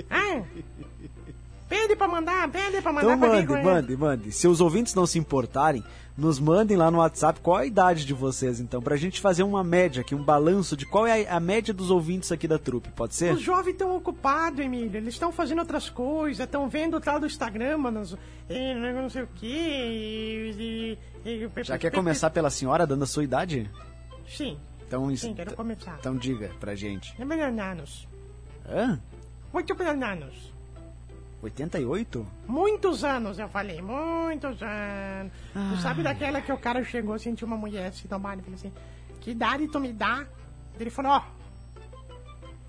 Ah? 0.10 0.42
Pede 1.70 1.96
pra 1.96 2.08
mandar, 2.08 2.50
pede 2.50 2.82
pra 2.82 2.92
mandar 2.92 3.08
Então 3.08 3.20
pra 3.20 3.30
mande, 3.30 3.48
mim, 3.54 3.64
mande, 3.64 3.98
mande. 3.98 4.32
Se 4.34 4.46
os 4.46 4.60
ouvintes 4.60 4.94
não 4.94 5.06
se 5.08 5.18
importarem, 5.18 5.82
nos 6.18 6.38
mandem 6.38 6.76
lá 6.76 6.92
no 6.92 6.98
WhatsApp 6.98 7.40
qual 7.40 7.56
a 7.56 7.66
idade 7.66 8.06
de 8.06 8.14
vocês, 8.14 8.60
então, 8.60 8.82
pra 8.82 8.98
gente 8.98 9.22
fazer 9.22 9.44
uma 9.44 9.64
média 9.64 10.02
aqui, 10.02 10.14
um 10.14 10.22
balanço 10.22 10.76
de 10.76 10.86
qual 10.86 11.08
é 11.08 11.26
a, 11.26 11.38
a 11.38 11.40
média 11.40 11.74
dos 11.74 11.90
ouvintes 11.90 12.30
aqui 12.30 12.46
da 12.46 12.60
trupe, 12.60 12.90
pode 12.90 13.16
ser? 13.16 13.34
Os 13.34 13.42
jovens 13.42 13.72
estão 13.72 13.96
ocupados, 13.96 14.60
Emílio. 14.60 14.98
Eles 14.98 15.14
estão 15.14 15.32
fazendo 15.32 15.60
outras 15.60 15.90
coisas, 15.90 16.44
estão 16.44 16.68
vendo 16.68 16.98
o 16.98 17.00
tal 17.00 17.22
do 17.22 17.26
Instagram, 17.26 17.78
eh, 18.50 18.94
não 18.94 19.10
sei 19.10 19.24
o 19.24 19.28
quê. 19.36 20.98
Já 21.64 21.78
quer 21.78 21.92
começar 21.92 22.30
pela 22.32 22.50
senhora, 22.50 22.86
dando 22.86 23.04
a 23.04 23.08
sua 23.08 23.24
idade? 23.24 23.70
Sim, 24.28 24.58
Então, 24.86 25.10
isso- 25.10 25.26
sim, 25.26 25.34
quero 25.34 25.56
começar. 25.56 25.96
então 26.00 26.18
diga 26.18 26.52
pra 26.60 26.76
gente. 26.76 27.16
Anos. 27.62 28.06
Hã? 28.70 29.00
Muito 29.54 29.74
anos. 30.04 30.52
88? 31.42 32.28
Muitos 32.48 33.04
anos, 33.04 33.40
eu 33.40 33.50
falei, 33.50 33.82
muitos 33.82 34.62
anos. 34.62 35.34
Tu 35.54 35.82
sabe 35.82 36.04
daquela 36.04 36.42
que 36.42 36.52
o 36.52 36.58
cara 36.58 36.84
chegou, 36.84 37.18
sentiu 37.18 37.48
uma 37.48 37.58
mulher 37.58 37.92
no 38.10 38.20
bar, 38.20 38.38
e 38.38 38.42
falou 38.42 38.56
assim, 38.56 38.72
que 39.20 39.32
idade 39.32 39.68
tu 39.68 39.80
me 39.80 39.92
dá? 39.92 40.26
Ele 40.80 40.90
falou, 40.90 41.14
ó, 41.14 41.24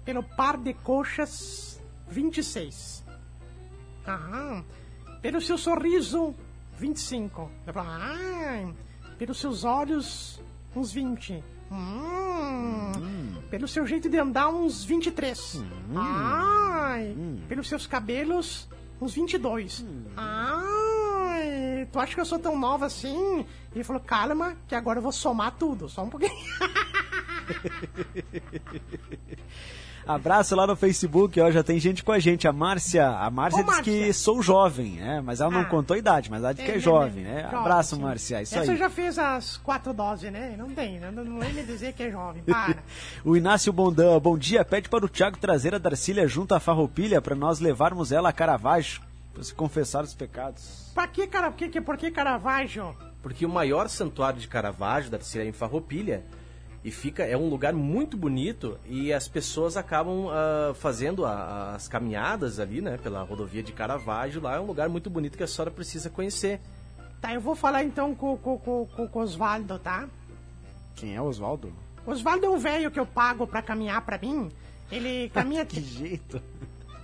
pelo 0.04 0.22
par 0.22 0.56
de 0.56 0.72
coxas, 0.74 1.80
26. 2.08 3.04
Aham. 4.06 4.64
Pelo 5.20 5.40
seu 5.40 5.56
sorriso, 5.56 6.34
25. 6.78 7.50
Eu 7.66 7.72
falei, 7.72 7.90
ah, 7.92 8.72
pelos 9.18 9.38
seus 9.38 9.64
olhos, 9.64 10.42
uns 10.74 10.92
20. 10.92 11.44
Hum. 11.72 13.42
Pelo 13.50 13.66
seu 13.66 13.86
jeito 13.86 14.08
de 14.08 14.18
andar, 14.18 14.48
uns 14.48 14.84
23. 14.84 15.62
Ai, 15.96 17.16
pelos 17.48 17.68
seus 17.68 17.86
cabelos, 17.86 18.68
uns 19.00 19.14
22. 19.14 19.84
Ai, 20.16 21.88
tu 21.90 21.98
acha 21.98 22.14
que 22.14 22.20
eu 22.20 22.24
sou 22.24 22.38
tão 22.38 22.58
nova 22.58 22.86
assim? 22.86 23.46
Ele 23.74 23.84
falou, 23.84 24.00
calma, 24.00 24.56
que 24.68 24.74
agora 24.74 24.98
eu 24.98 25.02
vou 25.02 25.12
somar 25.12 25.56
tudo, 25.58 25.88
só 25.88 26.02
um 26.04 26.10
pouquinho. 26.10 26.32
Abraço 30.06 30.56
lá 30.56 30.66
no 30.66 30.74
Facebook, 30.74 31.40
ó, 31.40 31.50
já 31.50 31.62
tem 31.62 31.78
gente 31.78 32.02
com 32.02 32.10
a 32.12 32.18
gente. 32.18 32.48
A 32.48 32.52
Márcia, 32.52 33.06
a 33.08 33.30
Márcia 33.30 33.60
Ô, 33.60 33.64
diz 33.64 33.74
Márcia. 33.74 33.84
que 34.06 34.12
sou 34.12 34.42
jovem, 34.42 34.92
né? 34.96 35.20
Mas 35.24 35.40
ela 35.40 35.50
não 35.50 35.60
Ah. 35.60 35.64
contou 35.66 35.94
a 35.94 35.98
idade, 35.98 36.28
mas 36.30 36.42
ela 36.42 36.52
diz 36.52 36.64
que 36.64 36.70
é, 36.72 36.76
É, 36.76 36.78
jovem, 36.80 37.24
é, 37.24 37.28
né? 37.28 37.42
jovem, 37.44 37.58
Abraço, 37.58 37.96
sim. 37.96 38.02
Márcia, 38.02 38.36
é 38.38 38.42
isso 38.42 38.58
Essa 38.58 38.72
aí. 38.72 38.78
já 38.78 38.90
fez 38.90 39.18
as 39.18 39.56
quatro 39.58 39.92
doses, 39.94 40.32
né? 40.32 40.54
Não 40.58 40.70
tem, 40.70 40.98
não, 40.98 41.12
não 41.12 41.38
vem 41.38 41.52
me 41.52 41.62
dizer 41.62 41.92
que 41.92 42.02
é 42.02 42.10
jovem, 42.10 42.42
para. 42.42 42.76
O 43.24 43.36
Inácio 43.36 43.72
Bondão, 43.72 44.18
bom 44.18 44.36
dia. 44.36 44.64
Pede 44.64 44.88
para 44.88 45.04
o 45.04 45.08
Thiago 45.08 45.38
trazer 45.38 45.74
a 45.74 45.78
Darcília 45.78 46.26
junto 46.26 46.54
à 46.54 46.60
Farroupilha 46.60 47.20
para 47.22 47.34
nós 47.36 47.60
levarmos 47.60 48.10
ela 48.12 48.28
a 48.30 48.32
Caravaggio 48.32 49.00
para 49.32 49.42
se 49.44 49.54
confessar 49.54 50.02
os 50.04 50.14
pecados. 50.14 50.90
pra 50.94 51.06
que, 51.06 51.26
cara, 51.26 51.50
por 51.50 51.68
que, 51.68 51.80
por 51.80 51.96
que 51.96 52.10
Caravaggio? 52.10 52.94
Porque 53.22 53.46
o 53.46 53.48
maior 53.48 53.88
santuário 53.88 54.40
de 54.40 54.48
Caravaggio 54.48 55.16
ser 55.22 55.46
em 55.46 55.52
Farroupilha 55.52 56.24
e 56.84 56.90
fica 56.90 57.22
é 57.24 57.36
um 57.36 57.48
lugar 57.48 57.72
muito 57.72 58.16
bonito 58.16 58.78
e 58.86 59.12
as 59.12 59.28
pessoas 59.28 59.76
acabam 59.76 60.26
ah, 60.30 60.72
fazendo 60.74 61.24
a- 61.24 61.74
as 61.74 61.86
caminhadas 61.88 62.58
ali, 62.58 62.80
né, 62.80 62.98
pela 63.02 63.22
rodovia 63.22 63.62
de 63.62 63.72
Caravaggio. 63.72 64.40
Lá 64.40 64.56
é 64.56 64.60
um 64.60 64.66
lugar 64.66 64.88
muito 64.88 65.08
bonito 65.08 65.36
que 65.36 65.44
a 65.44 65.46
senhora 65.46 65.70
precisa 65.70 66.10
conhecer. 66.10 66.60
Tá, 67.20 67.32
eu 67.32 67.40
vou 67.40 67.54
falar 67.54 67.84
então 67.84 68.14
com, 68.16 68.36
com, 68.36 68.58
com, 68.58 68.86
com, 68.86 69.06
com 69.08 69.18
o 69.20 69.22
Osvaldo, 69.22 69.78
tá? 69.78 70.08
Quem 70.96 71.14
é 71.14 71.22
Oswaldo? 71.22 71.72
Osvaldo 72.04 72.46
é 72.46 72.50
um 72.50 72.58
velho 72.58 72.90
que 72.90 72.98
eu 72.98 73.06
pago 73.06 73.46
pra 73.46 73.62
caminhar 73.62 74.04
pra 74.04 74.18
mim. 74.18 74.50
Ele 74.90 75.28
caminha. 75.34 75.64
Que 75.64 75.80
jeito. 75.80 76.42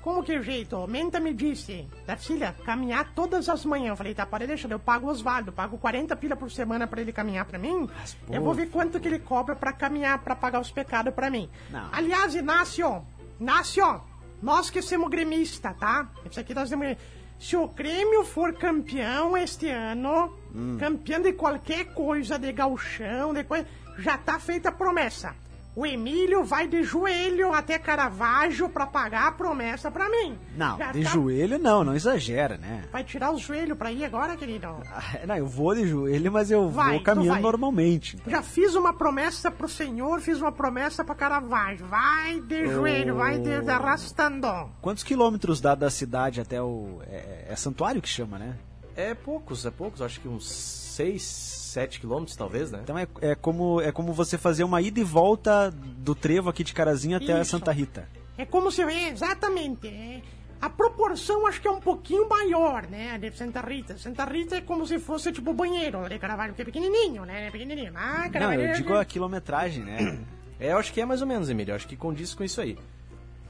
Como 0.08 0.24
que 0.24 0.32
é 0.32 0.42
jeito? 0.42 0.86
Menta 0.86 1.20
me 1.20 1.34
disse, 1.34 1.86
Darcília, 2.06 2.56
caminhar 2.64 3.12
todas 3.14 3.46
as 3.46 3.62
manhãs. 3.66 3.90
Eu 3.90 3.96
falei, 3.96 4.14
tá, 4.14 4.24
pode 4.24 4.46
deixar, 4.46 4.70
eu 4.70 4.78
pago 4.78 5.06
o 5.06 5.10
Osvaldo, 5.10 5.52
pago 5.52 5.76
40 5.76 6.16
pila 6.16 6.34
por 6.34 6.50
semana 6.50 6.86
pra 6.86 7.02
ele 7.02 7.12
caminhar 7.12 7.44
pra 7.44 7.58
mim. 7.58 7.86
Mas, 7.94 8.16
eu 8.30 8.40
vou 8.40 8.52
pô. 8.52 8.54
ver 8.54 8.70
quanto 8.70 8.98
que 8.98 9.06
ele 9.06 9.18
cobra 9.18 9.54
pra 9.54 9.70
caminhar, 9.70 10.18
pra 10.20 10.34
pagar 10.34 10.60
os 10.60 10.70
pecados 10.70 11.12
pra 11.12 11.28
mim. 11.28 11.50
Não. 11.68 11.90
Aliás, 11.92 12.34
Inácio, 12.34 13.04
Inácio, 13.38 14.00
nós 14.40 14.70
que 14.70 14.80
somos 14.80 15.10
gremista, 15.10 15.74
tá? 15.78 16.08
Isso 16.24 16.40
aqui 16.40 16.54
nós 16.54 16.70
temos... 16.70 16.96
Se 17.38 17.54
o 17.54 17.68
Grêmio 17.68 18.24
for 18.24 18.54
campeão 18.54 19.36
este 19.36 19.68
ano, 19.68 20.34
Hum. 20.54 20.78
campeão 20.80 21.20
de 21.20 21.34
qualquer 21.34 21.92
coisa, 21.92 22.38
de 22.38 22.50
gauchão, 22.50 23.34
de 23.34 23.44
coisa, 23.44 23.66
já 23.98 24.16
tá 24.16 24.40
feita 24.40 24.70
a 24.70 24.72
promessa. 24.72 25.36
O 25.76 25.86
Emílio 25.86 26.42
vai 26.42 26.66
de 26.66 26.82
joelho 26.82 27.52
até 27.52 27.78
Caravaggio 27.78 28.68
pra 28.68 28.84
pagar 28.84 29.28
a 29.28 29.32
promessa 29.32 29.92
pra 29.92 30.08
mim. 30.08 30.36
Não, 30.56 30.76
Já 30.76 30.90
de 30.90 31.04
tá- 31.04 31.10
joelho 31.10 31.56
não, 31.56 31.84
não 31.84 31.94
exagera, 31.94 32.56
né? 32.56 32.82
Vai 32.90 33.04
tirar 33.04 33.30
os 33.30 33.40
joelhos 33.40 33.78
pra 33.78 33.92
ir 33.92 34.04
agora, 34.04 34.36
querido? 34.36 34.66
Ah, 34.66 35.24
Não, 35.26 35.36
eu 35.36 35.46
vou 35.46 35.76
de 35.76 35.86
joelho, 35.86 36.32
mas 36.32 36.50
eu 36.50 36.68
Vai, 36.68 36.90
vou 36.90 36.98
tu 36.98 37.04
caminhando 37.04 37.40
normalmente. 37.42 38.16
então. 38.16 38.28
Já 38.32 38.42
fiz 38.42 38.74
uma 38.74 38.92
promessa 38.92 39.52
pro 39.52 39.68
senhor, 39.68 40.20
fiz 40.20 40.40
uma 40.40 40.50
promessa 40.50 41.04
pra 41.04 41.14
Caravaggio. 41.14 41.86
Vai 41.86 42.40
de 42.40 42.66
joelho, 42.66 43.14
vai 43.14 43.38
de, 43.38 43.60
de 43.62 43.70
arrastando. 43.70 44.48
Quantos 44.80 45.04
quilômetros 45.04 45.60
dá 45.60 45.76
da 45.76 45.90
cidade 45.90 46.40
até 46.40 46.60
o. 46.60 47.00
É, 47.06 47.46
é 47.50 47.56
santuário 47.56 48.02
que 48.02 48.08
chama, 48.08 48.36
né? 48.36 48.56
É 48.96 49.14
poucos, 49.14 49.64
é 49.64 49.70
poucos, 49.70 50.02
acho 50.02 50.18
que 50.18 50.26
uns 50.26 50.87
6, 50.98 51.22
7 51.22 52.00
quilômetros 52.00 52.36
talvez, 52.36 52.72
né? 52.72 52.80
Então 52.82 52.98
é, 52.98 53.06
é, 53.20 53.34
como, 53.36 53.80
é 53.80 53.92
como 53.92 54.12
você 54.12 54.36
fazer 54.36 54.64
uma 54.64 54.82
ida 54.82 54.98
e 54.98 55.04
volta 55.04 55.70
do 55.70 56.12
trevo 56.12 56.50
aqui 56.50 56.64
de 56.64 56.74
Carazinho 56.74 57.16
até 57.16 57.32
a 57.34 57.42
Isso. 57.42 57.52
Santa 57.52 57.70
Rita. 57.70 58.08
É 58.36 58.44
como 58.44 58.70
se... 58.72 58.82
É, 58.82 59.10
exatamente. 59.10 59.86
é. 59.86 60.20
a 60.60 60.68
proporção 60.68 61.46
acho 61.46 61.60
que 61.60 61.68
é 61.68 61.70
um 61.70 61.80
pouquinho 61.80 62.28
maior, 62.28 62.88
né? 62.88 63.16
De 63.16 63.30
Santa 63.30 63.60
Rita. 63.60 63.96
Santa 63.96 64.24
Rita 64.24 64.56
é 64.56 64.60
como 64.60 64.84
se 64.86 64.98
fosse 64.98 65.30
tipo 65.30 65.52
banheiro 65.52 66.08
de 66.08 66.18
Caravaggio, 66.18 66.54
que 66.56 66.62
é 66.62 66.64
pequenininho, 66.64 67.24
né? 67.24 67.46
É 67.46 67.50
pequenininho. 67.52 67.92
Ah, 67.94 68.28
Não, 68.40 68.52
eu 68.52 68.74
digo 68.74 68.94
a 68.94 69.04
quilometragem, 69.04 69.84
né? 69.84 70.18
É, 70.58 70.72
eu 70.72 70.78
acho 70.78 70.92
que 70.92 71.00
é 71.00 71.04
mais 71.04 71.20
ou 71.20 71.28
menos, 71.28 71.48
Emílio. 71.48 71.70
Eu 71.70 71.76
acho 71.76 71.86
que 71.86 71.96
condiz 71.96 72.34
com 72.34 72.42
isso 72.42 72.60
aí. 72.60 72.76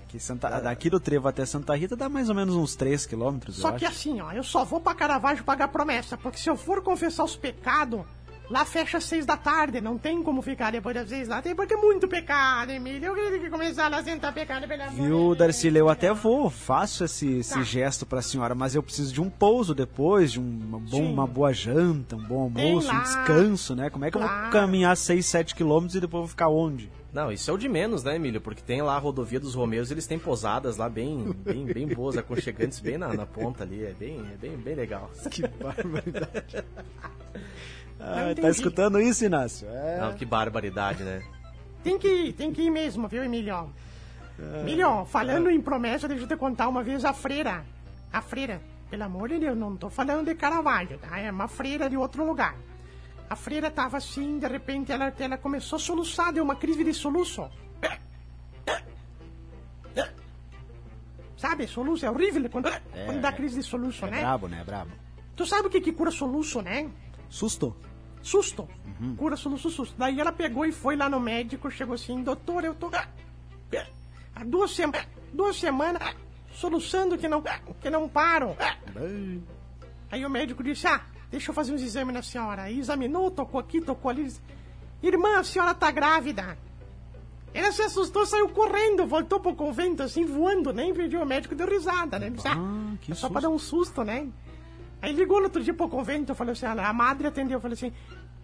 Que 0.08 0.18
Santa, 0.18 0.48
daqui 0.60 0.88
do 0.88 0.98
Trevo 0.98 1.28
até 1.28 1.44
Santa 1.44 1.76
Rita 1.76 1.94
dá 1.94 2.08
mais 2.08 2.28
ou 2.30 2.34
menos 2.34 2.54
uns 2.54 2.74
3 2.74 3.04
quilômetros, 3.06 3.56
Só 3.56 3.72
que 3.72 3.84
acho. 3.84 3.94
assim, 3.94 4.20
ó, 4.20 4.32
eu 4.32 4.42
só 4.42 4.64
vou 4.64 4.80
pra 4.80 4.94
Caravaggio 4.94 5.44
pagar 5.44 5.68
promessa, 5.68 6.16
porque 6.16 6.38
se 6.38 6.48
eu 6.48 6.56
for 6.56 6.80
confessar 6.82 7.24
os 7.24 7.36
pecados, 7.36 8.00
lá 8.50 8.64
fecha 8.64 8.96
às 8.96 9.04
seis 9.04 9.26
da 9.26 9.36
tarde, 9.36 9.78
não 9.82 9.98
tem 9.98 10.22
como 10.22 10.40
ficar 10.40 10.72
depois 10.72 10.94
das 10.94 11.10
seis 11.10 11.28
da 11.28 11.42
tarde, 11.42 11.54
porque 11.54 11.74
é 11.74 11.76
muito 11.76 12.08
pecado, 12.08 12.70
Emílio. 12.70 13.04
Eu 13.08 13.14
queria 13.14 13.38
que 13.38 13.50
começar 13.50 13.92
a 13.92 14.02
sentar 14.02 14.32
pecado, 14.32 14.66
pelo 14.66 14.82
amor 14.84 14.94
Viu. 14.94 15.34
Darcília, 15.34 15.78
eu 15.80 15.90
até 15.90 16.10
vou, 16.14 16.48
faço 16.48 17.04
esse, 17.04 17.40
esse 17.40 17.52
Tá. 17.52 17.62
gesto 17.62 18.06
pra 18.06 18.22
senhora, 18.22 18.54
mas 18.54 18.74
eu 18.74 18.82
preciso 18.82 19.12
de 19.12 19.20
um 19.20 19.28
pouso 19.28 19.74
depois, 19.74 20.32
de 20.32 20.40
uma, 20.40 20.78
bom- 20.78 21.02
uma 21.12 21.26
boa 21.26 21.52
janta, 21.52 22.16
um 22.16 22.22
bom 22.24 22.50
Tem 22.50 22.64
almoço, 22.70 22.88
um 22.90 22.94
lá. 22.94 23.02
descanso, 23.02 23.76
né? 23.76 23.90
Como 23.90 24.06
é 24.06 24.10
que 24.10 24.16
eu 24.16 24.22
vou 24.22 24.30
Claro. 24.30 24.50
caminhar 24.52 24.96
6, 24.96 25.26
7 25.26 25.54
quilômetros 25.54 25.96
e 25.96 26.00
depois 26.00 26.20
vou 26.22 26.28
ficar 26.28 26.48
onde? 26.48 26.90
Não, 27.12 27.32
isso 27.32 27.50
é 27.50 27.54
o 27.54 27.58
de 27.58 27.68
menos, 27.68 28.04
né, 28.04 28.16
Emílio? 28.16 28.40
Porque 28.40 28.60
tem 28.60 28.82
lá 28.82 28.94
a 28.94 28.98
rodovia 28.98 29.40
dos 29.40 29.54
Romeiros, 29.54 29.90
eles 29.90 30.06
têm 30.06 30.18
pousadas 30.18 30.76
lá 30.76 30.88
bem, 30.88 31.32
bem, 31.38 31.64
bem 31.64 31.86
boas, 31.88 32.16
aconchegantes, 32.18 32.80
bem 32.80 32.98
na, 32.98 33.12
na 33.14 33.24
ponta 33.24 33.64
ali. 33.64 33.82
É 33.82 33.92
bem, 33.92 34.20
é 34.32 34.36
bem, 34.36 34.56
bem 34.56 34.74
legal. 34.74 35.10
Que 35.30 35.46
barbaridade. 35.46 36.64
ah, 37.98 38.34
tá 38.38 38.50
escutando 38.50 39.00
isso, 39.00 39.24
Inácio? 39.24 39.66
É. 39.70 40.00
Não, 40.00 40.14
que 40.14 40.26
barbaridade, 40.26 41.02
né? 41.02 41.22
Tem 41.82 41.98
que 41.98 42.08
ir, 42.08 42.32
tem 42.34 42.52
que 42.52 42.62
ir 42.62 42.70
mesmo, 42.70 43.08
viu, 43.08 43.24
Emílio? 43.24 43.72
Emílio, 44.60 45.04
falando 45.06 45.50
em 45.50 45.60
promessa, 45.60 46.06
deixa 46.06 46.24
eu 46.24 46.28
te 46.28 46.36
contar 46.36 46.68
uma 46.68 46.82
vez 46.82 47.04
a 47.04 47.12
freira. 47.12 47.64
A 48.12 48.20
freira, 48.20 48.60
pelo 48.90 49.04
amor 49.04 49.28
de 49.28 49.38
Deus, 49.38 49.56
não 49.56 49.76
tô 49.76 49.90
falando 49.90 50.26
de 50.26 50.34
Caravaggio, 50.34 50.98
tá? 50.98 51.18
É 51.18 51.30
uma 51.30 51.48
freira 51.48 51.88
de 51.88 51.96
outro 51.96 52.24
lugar. 52.24 52.54
A 53.30 53.36
freira 53.36 53.70
tava 53.70 53.96
assim, 53.98 54.38
de 54.38 54.46
repente 54.46 54.90
ela, 54.90 55.12
ela 55.18 55.36
começou 55.36 55.76
a 55.76 55.80
soluçar, 55.80 56.32
deu 56.32 56.42
uma 56.42 56.56
crise 56.56 56.82
de 56.82 56.94
soluço. 56.94 57.48
Sabe, 61.36 61.68
soluço 61.68 62.04
é 62.04 62.10
horrível 62.10 62.48
quando, 62.50 62.68
quando 63.06 63.20
dá 63.20 63.30
crise 63.30 63.60
de 63.60 63.62
soluço, 63.66 64.04
É 64.06 64.10
né? 64.10 64.20
brabo, 64.20 64.48
né? 64.48 64.64
Brabo. 64.64 64.90
Tu 65.36 65.46
sabe 65.46 65.68
o 65.68 65.70
que, 65.70 65.80
que 65.80 65.92
cura 65.92 66.10
soluço, 66.10 66.60
né? 66.60 66.90
Susto. 67.28 67.76
Susto. 68.20 68.68
Cura 69.16 69.36
soluço, 69.36 69.70
susto. 69.70 69.94
Daí 69.96 70.20
ela 70.20 70.32
pegou 70.32 70.66
e 70.66 70.72
foi 70.72 70.96
lá 70.96 71.08
no 71.08 71.20
médico, 71.20 71.70
chegou 71.70 71.94
assim, 71.94 72.22
doutor, 72.24 72.64
eu 72.64 72.74
tô 72.74 72.90
há 74.34 74.44
duas, 74.44 74.72
sema... 74.72 74.94
duas 75.32 75.56
semanas 75.56 76.02
soluçando 76.52 77.16
que 77.16 77.28
não, 77.28 77.42
que 77.80 77.88
não 77.90 78.08
paro. 78.08 78.56
Aí 80.10 80.26
o 80.26 80.30
médico 80.30 80.62
disse, 80.64 80.88
ah, 80.88 81.00
deixa 81.30 81.50
eu 81.50 81.54
fazer 81.54 81.72
uns 81.72 81.82
exames 81.82 82.14
na 82.14 82.22
senhora. 82.22 82.62
Aí 82.62 82.78
examinou, 82.78 83.30
tocou 83.30 83.58
aqui, 83.60 83.80
tocou 83.80 84.10
ali. 84.10 84.24
disse, 84.24 84.40
Irmã, 85.02 85.38
a 85.38 85.44
senhora 85.44 85.74
tá 85.74 85.90
grávida. 85.90 86.58
Ela 87.54 87.72
se 87.72 87.82
assustou, 87.82 88.26
saiu 88.26 88.48
correndo, 88.50 89.06
voltou 89.06 89.40
pro 89.40 89.54
convento, 89.54 90.02
assim, 90.02 90.24
voando, 90.24 90.72
nem 90.72 90.92
pediu 90.92 91.22
o 91.22 91.26
médico, 91.26 91.54
deu 91.54 91.66
risada, 91.66 92.18
né? 92.18 92.30
Disse, 92.30 92.46
ah, 92.46 92.54
Ah, 92.56 92.96
que 93.00 93.12
é 93.12 93.14
só 93.14 93.28
pra 93.28 93.40
susto. 93.40 93.48
dar 93.50 93.54
um 93.54 93.58
susto, 93.58 94.04
né? 94.04 94.28
Aí 95.00 95.12
ligou 95.12 95.38
no 95.38 95.44
outro 95.44 95.62
dia 95.62 95.72
pro 95.72 95.88
convento, 95.88 96.34
falou 96.34 96.52
assim, 96.52 96.66
a 96.66 96.92
madre 96.92 97.26
atendeu, 97.28 97.60
falou 97.60 97.72
assim, 97.72 97.92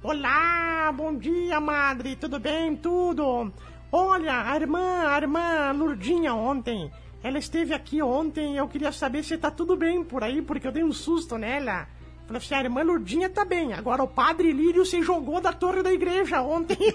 Olá, 0.03 0.93
bom 0.95 1.15
dia, 1.17 1.59
madre, 1.61 2.15
tudo 2.17 2.39
bem? 2.39 2.77
Tudo. 2.77 3.53
Olha, 3.91 4.51
a 4.51 4.57
irmã, 4.57 5.09
a 5.09 5.17
irmã 5.17 5.73
Lurdinha 5.73 6.35
ontem, 6.35 6.91
ela 7.23 7.39
esteve 7.39 7.73
aqui 7.73 8.03
ontem, 8.03 8.57
eu 8.57 8.69
queria 8.69 8.93
saber 8.93 9.23
se 9.23 9.37
tá 9.39 9.51
tudo 9.51 9.77
bem 9.77 10.05
por 10.05 10.23
aí, 10.23 10.43
porque 10.43 10.67
eu 10.67 10.73
dei 10.73 10.85
um 10.85 10.93
susto 10.93 11.39
nela. 11.39 11.87
Falei 12.27 12.41
assim, 12.43 12.55
a 12.55 12.61
irmã 12.63 12.83
Lurdinha 12.83 13.29
tá 13.29 13.45
bem, 13.45 13.75
agora 13.75 14.03
o 14.03 14.09
padre 14.09 14.51
Lírio 14.51 14.87
se 14.87 15.03
jogou 15.03 15.41
da 15.41 15.53
torre 15.53 15.83
da 15.83 15.93
igreja 15.93 16.41
ontem. 16.41 16.79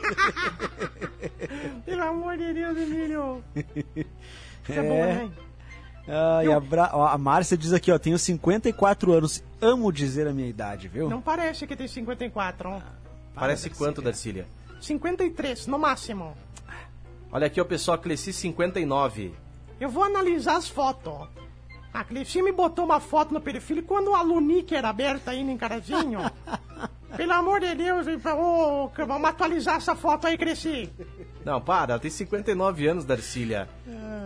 Pelo 1.86 2.04
amor 2.04 2.38
de 2.38 2.54
Deus, 2.54 2.78
Emílio. 2.78 3.44
Isso 3.56 4.80
é, 4.80 4.82
bom, 4.82 4.96
É. 4.96 5.14
né? 5.14 5.32
Ah, 6.08 6.44
e 6.44 6.52
a, 6.52 6.60
Bra... 6.60 6.90
ó, 6.94 7.06
a 7.06 7.18
Márcia 7.20 7.56
diz 7.56 7.72
aqui, 7.72 7.92
ó, 7.92 8.00
tenho 8.00 8.18
54 8.18 9.14
anos, 9.14 9.44
amo 9.62 9.92
dizer 9.92 10.28
a 10.28 10.34
minha 10.34 10.48
idade, 10.48 10.88
viu? 10.88 11.08
Não 11.08 11.22
parece 11.22 11.68
que 11.68 11.76
tem 11.76 11.88
54, 11.88 12.70
ó. 12.70 12.82
Parece 13.36 13.70
Darcília. 13.70 13.78
quanto, 13.78 14.02
Darcília? 14.02 14.48
53, 14.82 15.68
no 15.68 15.78
máximo. 15.78 16.36
Olha 17.32 17.46
aqui, 17.46 17.62
o 17.62 17.66
pessoal, 17.66 18.00
Cleci 18.00 18.34
59. 18.34 19.32
Eu 19.80 19.90
vou 19.90 20.04
analisar 20.04 20.56
as 20.58 20.68
fotos. 20.68 21.28
A 21.94 22.04
Cleci 22.04 22.42
me 22.42 22.52
botou 22.52 22.86
uma 22.86 23.00
foto 23.00 23.34
no 23.34 23.42
perfil 23.42 23.84
quando 23.84 24.14
a 24.14 24.22
Lunique 24.22 24.76
era 24.76 24.90
aberta 24.90 25.32
aí 25.32 25.44
no 25.44 25.52
Encarazinho. 25.52 26.20
Pelo 27.18 27.34
amor 27.34 27.60
de 27.60 27.74
Deus, 27.76 28.06
ô, 28.08 28.90
vamos 29.06 29.28
atualizar 29.30 29.78
essa 29.78 29.96
foto 29.96 30.28
aí, 30.28 30.38
Cleci. 30.38 30.90
Não, 31.44 31.60
para, 31.60 31.94
ela 31.94 32.00
tem 32.00 32.12
59 32.12 32.88
anos, 32.88 33.04
Darcília. 33.04 33.68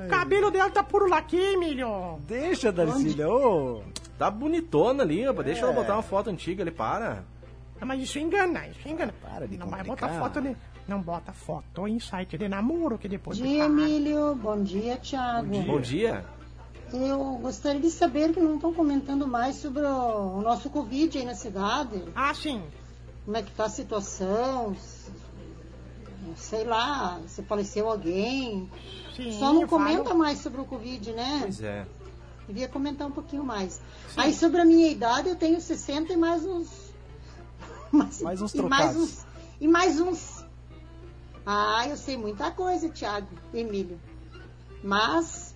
O 0.06 0.10
cabelo 0.10 0.52
dela 0.52 0.70
tá 0.70 0.84
puro 0.84 1.08
laque, 1.08 1.38
Emílio. 1.38 2.20
Deixa, 2.28 2.72
Darcília, 2.72 3.30
ô. 3.30 3.82
Tá 4.18 4.30
bonitona 4.30 5.02
ali, 5.04 5.24
rapaz. 5.24 5.46
Deixa 5.46 5.62
ela 5.62 5.72
É. 5.72 5.76
botar 5.76 5.94
uma 5.94 6.04
foto 6.04 6.30
antiga 6.30 6.62
ali, 6.64 6.72
para. 6.72 7.24
Ah, 7.80 7.86
Mas 7.86 8.04
isso 8.04 8.20
engana, 8.20 8.68
isso 8.68 8.88
engana. 8.88 9.14
Para 9.22 9.48
de 9.48 9.58
não 9.58 9.68
vai 9.68 9.84
botar 9.84 10.10
foto 10.10 10.42
de... 10.42 10.56
Não 10.88 11.02
bota 11.02 11.32
foto 11.32 11.88
em 11.88 11.98
site 12.00 12.38
de 12.38 12.50
namoro 12.50 12.98
que 12.98 13.08
depois... 13.08 13.40
Bom 13.40 13.46
dia, 13.46 13.64
Emílio. 13.66 14.36
Bom 14.36 14.62
dia, 14.62 14.98
Thiago. 14.98 15.62
Bom 15.62 15.80
dia. 15.80 16.26
Eu 16.94 17.40
gostaria 17.42 17.82
de 17.82 17.90
saber 17.90 18.34
que 18.34 18.40
não 18.40 18.56
estão 18.56 18.74
comentando 18.74 19.28
mais 19.28 19.56
sobre 19.58 19.82
o, 19.82 20.38
o 20.38 20.42
nosso 20.42 20.70
Covid 20.70 21.18
aí 21.18 21.26
na 21.26 21.34
cidade. 21.36 22.04
Ah, 22.16 22.34
sim. 22.34 22.62
Como 23.26 23.36
é 23.36 23.42
que 23.42 23.52
tá 23.52 23.66
a 23.66 23.70
situação? 23.70 24.76
Sei 26.36 26.64
lá, 26.64 27.20
se 27.28 27.42
faleceu 27.44 27.90
alguém. 27.90 28.70
Sim, 29.16 29.32
Só 29.40 29.52
não 29.54 29.64
eu 29.64 29.68
falo- 29.68 29.84
comenta 29.84 30.14
mais 30.14 30.40
sobre 30.40 30.62
o 30.62 30.66
Covid, 30.66 31.12
né? 31.14 31.40
Pois 31.42 31.62
é. 31.62 31.86
Devia 32.48 32.68
comentar 32.68 33.08
um 33.08 33.12
pouquinho 33.12 33.44
mais. 33.44 33.80
Aí 34.18 34.34
sobre 34.34 34.62
a 34.62 34.66
minha 34.66 34.88
idade, 34.90 35.30
eu 35.30 35.36
tenho 35.36 35.60
60 35.60 36.14
e 36.14 36.18
mais 36.18 36.46
uns. 36.46 36.70
Mais, 37.92 38.22
Mais 38.22 38.42
uns 38.42 38.54
e 38.56 38.62
mais 38.64 38.82
trocados. 38.92 39.04
uns. 39.04 39.26
E 39.62 39.68
mais 39.68 40.00
uns. 40.00 40.46
Ah, 41.46 41.88
eu 41.88 41.96
sei 41.96 42.18
muita 42.18 42.50
coisa, 42.52 42.90
Thiago, 42.90 43.28
Emílio. 43.54 44.00
Mas. 44.84 45.53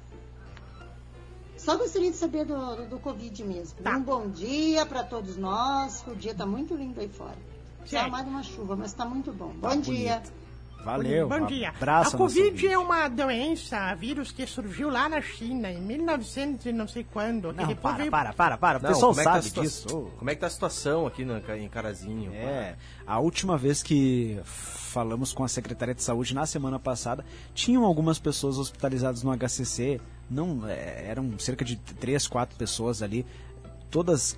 Só 1.67 1.75
gostaria 1.75 2.09
de 2.09 2.15
saber 2.15 2.45
do, 2.45 2.55
do, 2.77 2.85
do 2.91 2.99
Covid 2.99 3.43
mesmo. 3.43 3.77
Tá. 3.83 3.97
Um 3.97 4.01
bom 4.01 4.29
dia 4.29 4.85
para 4.85 5.03
todos 5.03 5.35
nós. 5.35 6.01
que 6.01 6.11
O 6.11 6.15
dia 6.15 6.33
tá 6.33 6.45
muito 6.45 6.73
lindo 6.73 6.97
aí 6.97 7.09
fora. 7.09 7.35
Só 7.83 8.05
Sim. 8.05 8.09
mais 8.09 8.25
uma 8.25 8.41
chuva, 8.41 8.73
mas 8.77 8.93
tá 8.93 9.03
muito 9.03 9.33
bom. 9.33 9.51
Tá 9.61 9.71
bom 9.75 9.81
dia. 9.81 10.13
bonito. 10.13 10.31
Valeu. 10.85 11.27
Bom 11.27 11.45
dia. 11.45 11.71
Abraço, 11.71 12.15
a 12.15 12.17
Covid 12.19 12.65
é 12.69 12.77
uma 12.77 13.09
doença, 13.09 13.93
vírus 13.95 14.31
que 14.31 14.47
surgiu 14.47 14.89
lá 14.89 15.09
na 15.09 15.19
China 15.19 15.69
em 15.69 15.81
1900 15.81 16.67
e 16.67 16.71
não 16.71 16.87
sei 16.87 17.03
quando. 17.03 17.51
Não, 17.51 17.67
depois 17.67 17.81
para, 17.81 17.97
veio... 17.97 18.11
para, 18.11 18.31
para, 18.31 18.57
para. 18.57 18.79
O 18.79 18.81
Não, 18.83 18.89
pessoal 18.89 19.11
como 19.13 19.19
é 19.19 19.23
que 19.25 19.29
tá 19.29 19.31
a 19.31 19.41
sabe 19.41 19.45
situa- 19.47 19.63
disso. 19.63 20.11
Como 20.17 20.29
é 20.29 20.35
que 20.35 20.39
tá 20.39 20.47
a 20.47 20.49
situação 20.49 21.05
aqui 21.05 21.25
no, 21.25 21.37
em 21.53 21.67
Carazinho? 21.67 22.31
É, 22.33 22.77
a 23.05 23.19
última 23.19 23.57
vez 23.57 23.83
que 23.83 24.39
falamos 24.45 25.33
com 25.33 25.43
a 25.43 25.49
Secretaria 25.49 25.93
de 25.93 26.01
Saúde 26.01 26.33
na 26.33 26.45
semana 26.45 26.79
passada, 26.79 27.25
tinham 27.53 27.83
algumas 27.83 28.19
pessoas 28.19 28.57
hospitalizadas 28.57 29.21
no 29.21 29.35
HCC, 29.35 29.99
não, 30.29 30.67
é, 30.67 31.05
eram 31.07 31.37
cerca 31.39 31.63
de 31.63 31.77
três, 31.77 32.27
quatro 32.27 32.57
pessoas 32.57 33.01
ali, 33.01 33.25
todas 33.89 34.37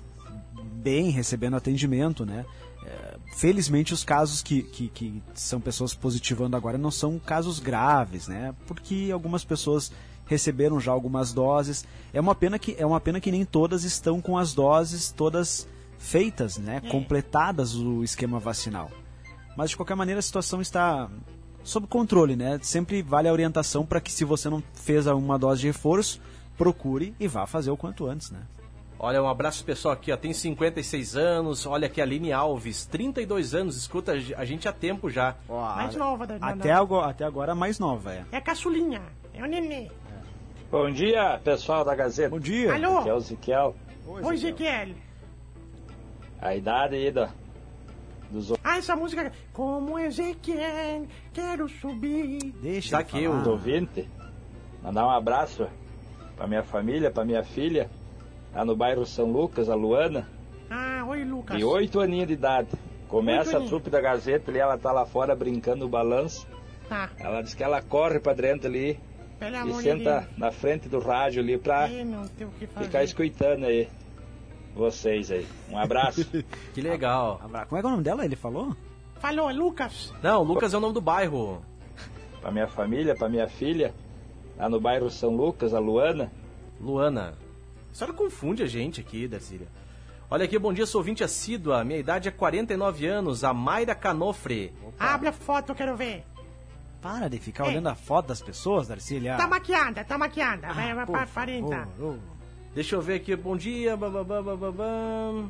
bem 0.80 1.10
recebendo 1.10 1.56
atendimento, 1.56 2.24
né? 2.24 2.44
É, 2.84 3.16
felizmente 3.34 3.92
os 3.92 4.02
casos 4.02 4.42
que, 4.42 4.62
que, 4.62 4.88
que 4.88 5.22
são 5.34 5.60
pessoas 5.60 5.94
positivando 5.94 6.56
agora 6.56 6.78
não 6.78 6.90
são 6.90 7.18
casos 7.18 7.58
graves, 7.58 8.26
né? 8.26 8.54
Porque 8.66 9.10
algumas 9.12 9.44
pessoas 9.44 9.92
receberam 10.26 10.80
já 10.80 10.92
algumas 10.92 11.32
doses. 11.32 11.84
É 12.12 12.20
uma 12.20 12.34
pena 12.34 12.58
que 12.58 12.74
é 12.78 12.86
uma 12.86 13.00
pena 13.00 13.20
que 13.20 13.32
nem 13.32 13.44
todas 13.44 13.84
estão 13.84 14.20
com 14.20 14.38
as 14.38 14.54
doses 14.54 15.10
todas 15.10 15.68
feitas, 15.98 16.56
né? 16.56 16.80
Completadas 16.88 17.74
o 17.74 18.02
esquema 18.02 18.38
vacinal. 18.38 18.90
Mas 19.56 19.70
de 19.70 19.76
qualquer 19.76 19.96
maneira 19.96 20.20
a 20.20 20.22
situação 20.22 20.60
está 20.60 21.10
sob 21.62 21.86
controle, 21.86 22.36
né? 22.36 22.58
Sempre 22.62 23.02
vale 23.02 23.28
a 23.28 23.32
orientação 23.32 23.84
para 23.86 24.00
que 24.00 24.10
se 24.12 24.24
você 24.24 24.48
não 24.48 24.62
fez 24.74 25.06
uma 25.06 25.38
dose 25.38 25.60
de 25.62 25.66
reforço, 25.68 26.20
procure 26.56 27.14
e 27.18 27.26
vá 27.28 27.46
fazer 27.46 27.70
o 27.70 27.76
quanto 27.76 28.06
antes, 28.06 28.30
né? 28.30 28.40
Olha, 28.98 29.22
um 29.22 29.28
abraço 29.28 29.64
pessoal 29.64 29.94
aqui, 29.94 30.12
ó. 30.12 30.16
Tem 30.16 30.30
56 30.34 31.16
anos. 31.16 31.64
Olha 31.64 31.86
aqui 31.86 32.02
a 32.02 32.04
Aline 32.04 32.32
Alves, 32.34 32.84
32 32.84 33.54
anos. 33.54 33.76
Escuta 33.78 34.12
a 34.12 34.44
gente 34.44 34.68
há 34.68 34.72
tempo 34.74 35.08
já. 35.08 35.36
Mais 35.48 35.96
nova 35.96 36.26
da- 36.26 36.36
até, 36.40 36.70
agora, 36.72 37.08
até 37.10 37.24
agora 37.24 37.52
a 37.52 37.54
mais 37.54 37.78
nova, 37.78 38.12
é. 38.12 38.24
É 38.30 38.36
a 38.36 38.40
caçulinha, 38.42 39.00
é 39.32 39.42
o 39.42 39.46
nenê. 39.46 39.90
Bom 40.70 40.90
dia, 40.90 41.40
pessoal 41.42 41.82
da 41.82 41.94
Gazeta. 41.94 42.28
Bom 42.28 42.38
dia. 42.38 42.74
Alô? 42.74 42.98
Aqui 42.98 43.08
é 43.08 43.14
o 43.14 43.20
Ziquel. 43.20 43.76
Oi, 44.06 44.34
Ezequiel. 44.34 44.88
A 46.40 46.54
idade 46.54 46.94
aí 46.96 47.10
da, 47.10 47.30
dos 48.30 48.52
Ah, 48.64 48.78
essa 48.78 48.94
música. 48.96 49.32
Como 49.52 49.98
Ezequiel, 49.98 51.06
quero 51.32 51.68
subir. 51.68 52.38
Deixa 52.62 53.02
que 53.02 53.22
eu 53.22 53.32
falar. 53.32 53.48
ouvintes. 53.48 54.06
Mandar 54.82 55.06
um 55.06 55.10
abraço 55.10 55.66
Pra 56.36 56.46
minha 56.46 56.62
família, 56.62 57.10
pra 57.10 57.22
minha 57.22 57.42
filha, 57.44 57.90
lá 58.54 58.64
no 58.64 58.74
bairro 58.74 59.04
São 59.04 59.30
Lucas, 59.30 59.68
a 59.68 59.74
Luana, 59.74 60.26
Ah, 60.70 61.04
oi, 61.06 61.22
Lucas. 61.22 61.58
de 61.58 61.62
oito 61.64 62.00
aninhos 62.00 62.28
de 62.28 62.32
idade. 62.32 62.68
Começa 63.06 63.58
a 63.58 63.60
trupe 63.60 63.90
da 63.90 64.00
Gazeta 64.00 64.50
ali, 64.50 64.58
ela 64.58 64.78
tá 64.78 64.90
lá 64.90 65.04
fora 65.04 65.34
brincando 65.36 65.80
no 65.84 65.88
balanço. 65.88 66.46
Tá, 66.88 67.10
Ela 67.18 67.42
diz 67.42 67.52
que 67.52 67.62
ela 67.62 67.82
corre 67.82 68.18
pra 68.20 68.32
dentro 68.32 68.68
ali 68.68 68.98
pelo 69.38 69.54
e 69.68 69.72
de 69.72 69.82
senta 69.82 70.20
Deus. 70.20 70.38
na 70.38 70.50
frente 70.50 70.88
do 70.88 70.98
rádio 70.98 71.42
ali 71.42 71.58
pra 71.58 71.88
Ih, 71.90 72.04
não 72.04 72.26
tem 72.26 72.46
o 72.46 72.50
que 72.52 72.66
fazer. 72.66 72.86
ficar 72.86 73.04
escutando 73.04 73.64
aí. 73.66 73.86
Vocês 74.74 75.30
aí. 75.30 75.46
Um 75.70 75.78
abraço. 75.78 76.24
Que 76.72 76.80
legal. 76.80 77.40
Como 77.40 77.56
é 77.56 77.80
que 77.80 77.86
é 77.86 77.88
o 77.88 77.90
nome 77.90 78.02
dela? 78.02 78.24
Ele 78.24 78.36
falou? 78.36 78.76
Falou, 79.18 79.50
Lucas. 79.52 80.12
Não, 80.22 80.42
Lucas 80.42 80.72
é 80.72 80.76
o 80.76 80.80
nome 80.80 80.94
do 80.94 81.00
bairro. 81.00 81.62
pra 82.40 82.50
minha 82.50 82.66
família, 82.68 83.14
pra 83.14 83.28
minha 83.28 83.48
filha, 83.48 83.94
lá 84.56 84.68
no 84.68 84.80
bairro 84.80 85.10
São 85.10 85.36
Lucas, 85.36 85.74
a 85.74 85.78
Luana. 85.78 86.32
Luana. 86.80 87.34
A 87.90 87.94
senhora 87.94 88.16
confunde 88.16 88.62
a 88.62 88.66
gente 88.66 89.00
aqui, 89.00 89.26
Darcília. 89.28 89.66
Olha 90.30 90.44
aqui, 90.44 90.58
bom 90.58 90.72
dia, 90.72 90.86
sou 90.86 91.00
ouvinte 91.00 91.24
assídua. 91.24 91.82
Minha 91.84 91.98
idade 91.98 92.28
é 92.28 92.30
49 92.30 93.04
anos, 93.06 93.42
a 93.42 93.52
Mayra 93.52 93.94
Canofre. 93.96 94.72
Abre 94.98 95.28
a 95.28 95.32
foto, 95.32 95.70
eu 95.70 95.74
quero 95.74 95.96
ver. 95.96 96.24
Para 97.02 97.28
de 97.28 97.38
ficar 97.38 97.64
Ei. 97.64 97.70
olhando 97.70 97.88
a 97.88 97.94
foto 97.96 98.28
das 98.28 98.40
pessoas, 98.40 98.86
Darcília. 98.86 99.36
Tá 99.36 99.48
maquiada, 99.48 100.04
tá 100.04 100.16
maquiada. 100.16 100.68
Ah, 100.68 100.72
vai, 100.72 100.94
vai 100.94 101.04
por 101.06 101.12
pra 101.12 101.26
40. 101.26 101.68
favor, 101.68 102.14
ô. 102.14 102.39
Deixa 102.74 102.94
eu 102.94 103.02
ver 103.02 103.14
aqui, 103.14 103.34
bom 103.34 103.56
dia. 103.56 103.96
bababá, 103.96 104.40
bababá. 104.42 105.44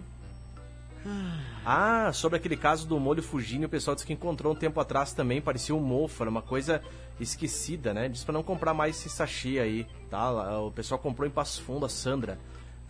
Ah, 1.64 2.10
sobre 2.12 2.36
aquele 2.36 2.56
caso 2.56 2.86
do 2.86 2.98
molho 3.00 3.22
Fugini, 3.22 3.64
o 3.64 3.68
pessoal 3.68 3.94
disse 3.94 4.06
que 4.06 4.12
encontrou 4.12 4.52
um 4.52 4.56
tempo 4.56 4.78
atrás 4.80 5.12
também, 5.12 5.40
parecia 5.40 5.74
um 5.74 5.80
mofo, 5.80 6.22
era 6.22 6.30
uma 6.30 6.42
coisa 6.42 6.82
esquecida, 7.18 7.94
né? 7.94 8.08
Disse 8.08 8.24
pra 8.24 8.32
não 8.34 8.42
comprar 8.42 8.74
mais 8.74 8.96
esse 8.96 9.08
sachê 9.08 9.58
aí, 9.58 9.86
tá? 10.10 10.58
O 10.60 10.70
pessoal 10.70 10.98
comprou 10.98 11.26
em 11.26 11.30
Passo 11.30 11.62
Fundo, 11.62 11.86
a 11.86 11.88
Sandra. 11.88 12.38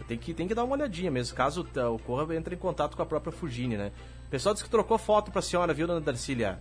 Tem 0.08 0.16
que, 0.18 0.32
tem 0.32 0.48
que 0.48 0.54
dar 0.54 0.64
uma 0.64 0.74
olhadinha 0.74 1.10
mesmo, 1.10 1.36
caso 1.36 1.62
tá, 1.62 1.88
ocorra, 1.88 2.34
entre 2.34 2.54
em 2.54 2.58
contato 2.58 2.96
com 2.96 3.02
a 3.02 3.06
própria 3.06 3.32
Fugini, 3.32 3.76
né? 3.76 3.92
O 4.26 4.30
pessoal 4.30 4.54
disse 4.54 4.64
que 4.64 4.70
trocou 4.70 4.96
foto 4.98 5.30
pra 5.30 5.42
senhora, 5.42 5.74
viu, 5.74 5.86
dona 5.86 6.00
Darcília? 6.00 6.58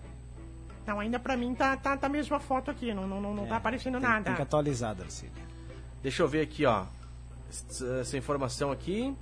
Não, 0.86 1.00
ainda 1.00 1.20
pra 1.20 1.38
mim 1.38 1.56
tá, 1.56 1.78
tá, 1.78 1.96
tá 1.96 2.08
a 2.08 2.10
mesma 2.10 2.40
foto 2.40 2.70
aqui, 2.70 2.94
não, 2.94 3.08
não, 3.08 3.22
não, 3.22 3.34
não 3.34 3.48
tá 3.48 3.56
aparecendo 3.58 3.98
É, 3.98 4.02
Tem, 4.02 4.10
nada. 4.10 4.26
tem 4.26 4.36
que 4.36 4.42
atualizar, 4.42 4.94
Darcília. 4.94 5.32
Deixa 6.04 6.22
eu 6.22 6.28
ver 6.28 6.42
aqui, 6.42 6.66
ó. 6.66 6.86
Essa 7.50 8.18
informação 8.18 8.72
aqui. 8.72 9.14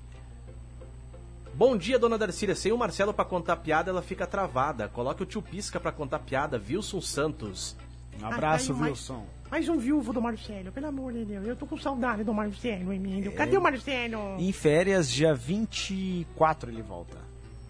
Bom 1.53 1.75
dia, 1.77 1.97
dona 1.97 2.17
Darcília. 2.17 2.53
Sem 2.55 2.71
o 2.71 2.77
Marcelo 2.77 3.13
pra 3.13 3.25
contar 3.25 3.55
piada, 3.57 3.89
ela 3.89 4.01
fica 4.01 4.27
travada. 4.27 4.87
Coloque 4.87 5.23
o 5.23 5.25
tio 5.25 5.41
Pisca 5.41 5.79
pra 5.79 5.91
contar 5.91 6.19
piada. 6.19 6.61
Wilson 6.69 7.01
Santos. 7.01 7.75
Um 8.21 8.25
abraço, 8.25 8.73
Ah, 8.73 8.75
tá 8.75 8.81
Wilson. 8.83 9.25
Mais 9.49 9.69
um 9.69 9.77
viúvo 9.77 10.11
do 10.11 10.21
Marcelo, 10.21 10.71
pelo 10.71 10.87
amor 10.87 11.13
de 11.13 11.23
Deus. 11.23 11.47
Eu 11.47 11.55
tô 11.55 11.65
com 11.65 11.77
saudade 11.77 12.23
do 12.23 12.33
Marcelo, 12.33 12.91
Emílio. 12.91 13.31
Cadê 13.31 13.57
o 13.57 13.61
Marcelo? 13.61 14.35
Em 14.37 14.51
férias, 14.51 15.09
dia 15.09 15.33
24 15.33 16.69
ele 16.69 16.81
volta. 16.81 17.17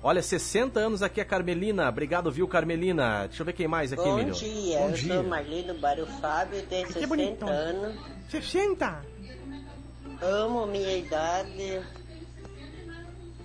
Olha, 0.01 0.21
60 0.23 0.79
anos 0.79 1.03
aqui 1.03 1.19
a 1.21 1.25
Carmelina. 1.25 1.87
Obrigado, 1.89 2.31
viu, 2.31 2.47
Carmelina? 2.47 3.27
Deixa 3.27 3.41
eu 3.41 3.45
ver 3.45 3.53
quem 3.53 3.67
mais 3.67 3.91
aqui, 3.93 4.03
Bom 4.03 4.19
Emílio. 4.19 4.33
dia, 4.33 4.79
Bom 4.79 4.89
eu 4.89 4.93
dia. 4.93 5.13
sou 5.15 5.23
Marlene 5.23 5.73
Barro 5.73 6.05
Fábio, 6.19 6.61
tenho 6.67 6.87
que 6.87 6.93
60 6.93 7.07
bonito. 7.07 7.45
anos, 7.45 7.95
60? 8.29 9.05
Amo 10.21 10.65
minha 10.65 10.97
idade, 10.97 11.81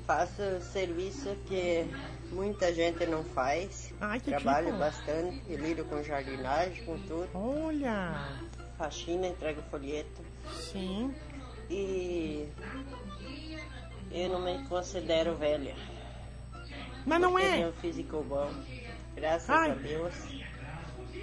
faço 0.07 0.61
serviço 0.73 1.37
que 1.47 1.87
muita 2.31 2.73
gente 2.73 3.07
não 3.07 3.23
faz, 3.25 3.93
Ai, 4.01 4.19
que 4.21 4.31
trabalho 4.31 4.67
tipo. 4.67 4.79
bastante, 4.79 5.57
lido 5.57 5.85
com 5.85 6.03
jardinagem, 6.03 6.85
com 6.85 6.99
tudo, 7.01 7.29
Olha. 7.35 8.39
faxina, 8.79 9.27
entrego 9.29 9.63
folheto 9.71 10.23
Sim. 10.51 11.15
e 11.71 12.49
eu 14.11 14.29
não 14.31 14.41
me 14.43 14.67
considero 14.69 15.37
velha. 15.37 15.75
Mas 17.05 17.21
não 17.21 17.35
Tenho 17.35 17.67
é. 17.67 17.69
um 17.69 17.73
físico 17.73 18.23
bom, 18.23 18.51
graças 19.15 19.51
Ai. 19.51 19.73
a 19.73 19.75
Deus, 19.75 20.15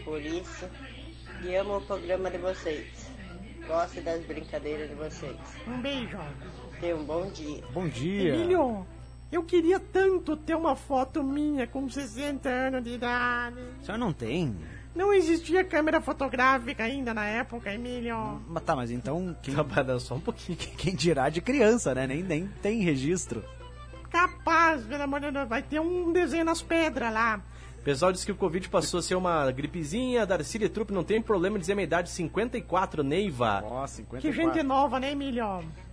por 0.03 0.21
isso, 0.21 0.67
e 1.43 1.55
amo 1.55 1.77
o 1.77 1.81
programa 1.81 2.29
de 2.29 2.37
vocês. 2.37 2.98
Gosto 3.69 4.01
das 4.01 4.25
brincadeiras 4.25 4.89
de 4.89 4.95
vocês. 4.95 5.37
Um 5.67 5.79
beijo. 5.79 6.17
Tenha 6.81 6.95
um 6.95 7.03
bom 7.03 7.29
dia. 7.29 7.63
Bom 7.71 7.87
dia. 7.87 8.33
Emílio, 8.33 8.83
eu 9.31 9.43
queria 9.43 9.79
tanto 9.79 10.35
ter 10.35 10.55
uma 10.55 10.75
foto 10.75 11.23
minha 11.23 11.67
com 11.67 11.87
60 11.87 12.49
anos 12.49 12.83
de 12.83 12.95
idade. 12.95 13.59
O 13.79 13.85
senhor 13.85 13.99
não 13.99 14.11
tem? 14.11 14.57
Não 14.95 15.13
existia 15.13 15.63
câmera 15.63 16.01
fotográfica 16.01 16.83
ainda 16.83 17.13
na 17.13 17.25
época, 17.25 17.71
Emílio. 17.71 18.41
Mas 18.47 18.63
tá, 18.63 18.75
mas 18.75 18.89
então 18.89 19.37
quem, 19.43 19.53
Trabalhando 19.53 19.99
só 19.99 20.15
um 20.15 20.19
pouquinho. 20.19 20.57
quem 20.75 20.95
dirá 20.95 21.29
de 21.29 21.39
criança, 21.39 21.93
né? 21.93 22.07
Nem, 22.07 22.23
nem 22.23 22.47
tem 22.63 22.81
registro. 22.81 23.45
Capaz, 24.09 24.83
pelo 24.83 25.03
amor 25.03 25.19
de 25.19 25.29
Deus, 25.29 25.47
vai 25.47 25.61
ter 25.61 25.79
um 25.79 26.11
desenho 26.11 26.43
nas 26.43 26.63
pedras 26.63 27.13
lá. 27.13 27.39
O 27.89 27.91
pessoal 27.91 28.11
disse 28.11 28.23
que 28.23 28.31
o 28.31 28.35
Covid 28.35 28.69
passou 28.69 28.99
a 28.99 29.01
ser 29.01 29.15
uma 29.15 29.49
gripezinha. 29.51 30.23
Darcília 30.23 30.69
Trupe 30.69 30.93
não 30.93 31.03
tem 31.03 31.19
problema 31.19 31.57
em 31.57 31.59
dizer 31.59 31.73
minha 31.73 31.85
idade. 31.85 32.11
54, 32.11 33.01
Neiva. 33.01 33.63
Ó, 33.65 33.87
54. 33.87 34.19
Que 34.21 34.31
gente 34.31 34.61
nova, 34.61 34.99
né, 34.99 35.13
Emílio? 35.13 35.43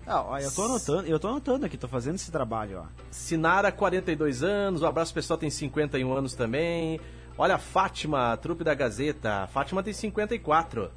Ah, 0.06 0.22
ó, 0.22 0.38
eu 0.38 0.52
tô 0.52 0.64
anotando, 0.64 1.09
eu 1.09 1.18
tô 1.18 1.28
anotando 1.28 1.64
aqui, 1.64 1.78
tô 1.78 1.88
fazendo 1.88 2.16
esse 2.16 2.30
trabalho, 2.30 2.80
ó. 2.80 2.85
Sinara, 3.11 3.72
42 3.72 4.42
anos. 4.42 4.82
Um 4.82 4.87
abraço, 4.87 5.14
pessoal, 5.14 5.38
tem 5.38 5.48
51 5.48 6.12
anos 6.12 6.35
também. 6.35 7.00
Olha 7.38 7.54
a 7.54 7.59
Fátima, 7.59 8.37
trupe 8.37 8.62
da 8.62 8.74
Gazeta. 8.74 9.44
A 9.44 9.46
Fátima 9.46 9.82
tem 9.82 9.94
54. 9.94 10.90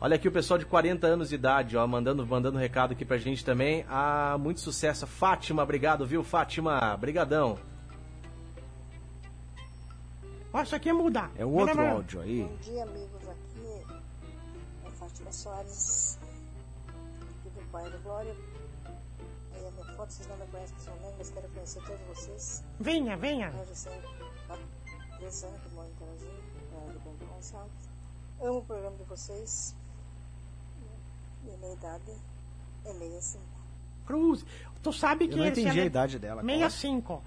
Olha 0.00 0.16
aqui 0.16 0.26
o 0.26 0.32
pessoal 0.32 0.56
de 0.56 0.64
40 0.64 1.06
anos 1.06 1.28
de 1.28 1.34
idade, 1.34 1.76
ó, 1.76 1.86
mandando, 1.86 2.26
mandando 2.26 2.56
recado 2.56 2.92
aqui 2.92 3.04
pra 3.04 3.18
gente 3.18 3.44
também. 3.44 3.84
Ah, 3.90 4.38
muito 4.40 4.60
sucesso. 4.60 5.06
Fátima, 5.06 5.62
obrigado, 5.62 6.06
viu, 6.06 6.24
Fátima? 6.24 6.96
Brigadão. 6.96 7.58
Ó, 10.56 10.62
isso 10.62 10.74
aqui 10.74 10.88
é 10.88 10.92
mudar. 10.94 11.30
É 11.36 11.44
o 11.44 11.50
outro 11.50 11.86
áudio 11.86 12.22
aí. 12.22 12.42
Bom 12.42 12.56
dia, 12.56 12.82
amigos. 12.82 13.28
Aqui 13.28 13.84
é 14.86 14.90
Fátima 14.92 15.30
Soares, 15.30 16.18
aqui 16.88 17.50
do 17.50 17.70
bairro 17.70 17.98
Glória. 18.02 18.34
Aí 19.54 19.66
a 19.66 19.70
minha 19.70 19.84
foto, 19.96 20.10
vocês 20.10 20.26
não 20.26 20.36
me 20.38 20.46
conhecem 20.46 20.74
pessoalmente, 20.76 21.14
mas 21.18 21.28
quero 21.28 21.48
conhecer 21.50 21.82
todos 21.82 22.00
vocês. 22.06 22.64
Venha, 22.80 23.18
venha. 23.18 23.48
Eu 23.48 25.30
já 25.30 25.46
anos 25.46 25.60
que 25.60 25.74
moro 25.74 25.88
em 25.88 25.94
Carazinho, 25.98 26.42
é, 26.72 26.92
do 26.92 27.00
Bento 27.00 27.26
Gonçalves. 27.26 27.90
Amo 28.40 28.58
o 28.58 28.64
programa 28.64 28.96
de 28.96 29.04
vocês. 29.04 29.76
E 31.44 31.52
a 31.52 31.56
minha 31.58 31.72
idade 31.74 32.12
é 32.86 32.92
65. 32.94 33.44
Cruz. 34.06 34.42
Tu 34.82 34.92
sabe 34.94 35.28
que 35.28 35.34
Eu 35.34 35.38
não 35.38 35.46
entendi 35.48 35.80
a 35.80 35.82
é 35.82 35.86
idade 35.86 36.18
dela. 36.18 36.42
qual 36.42 36.50
é? 36.50 36.70
65. 36.70 37.22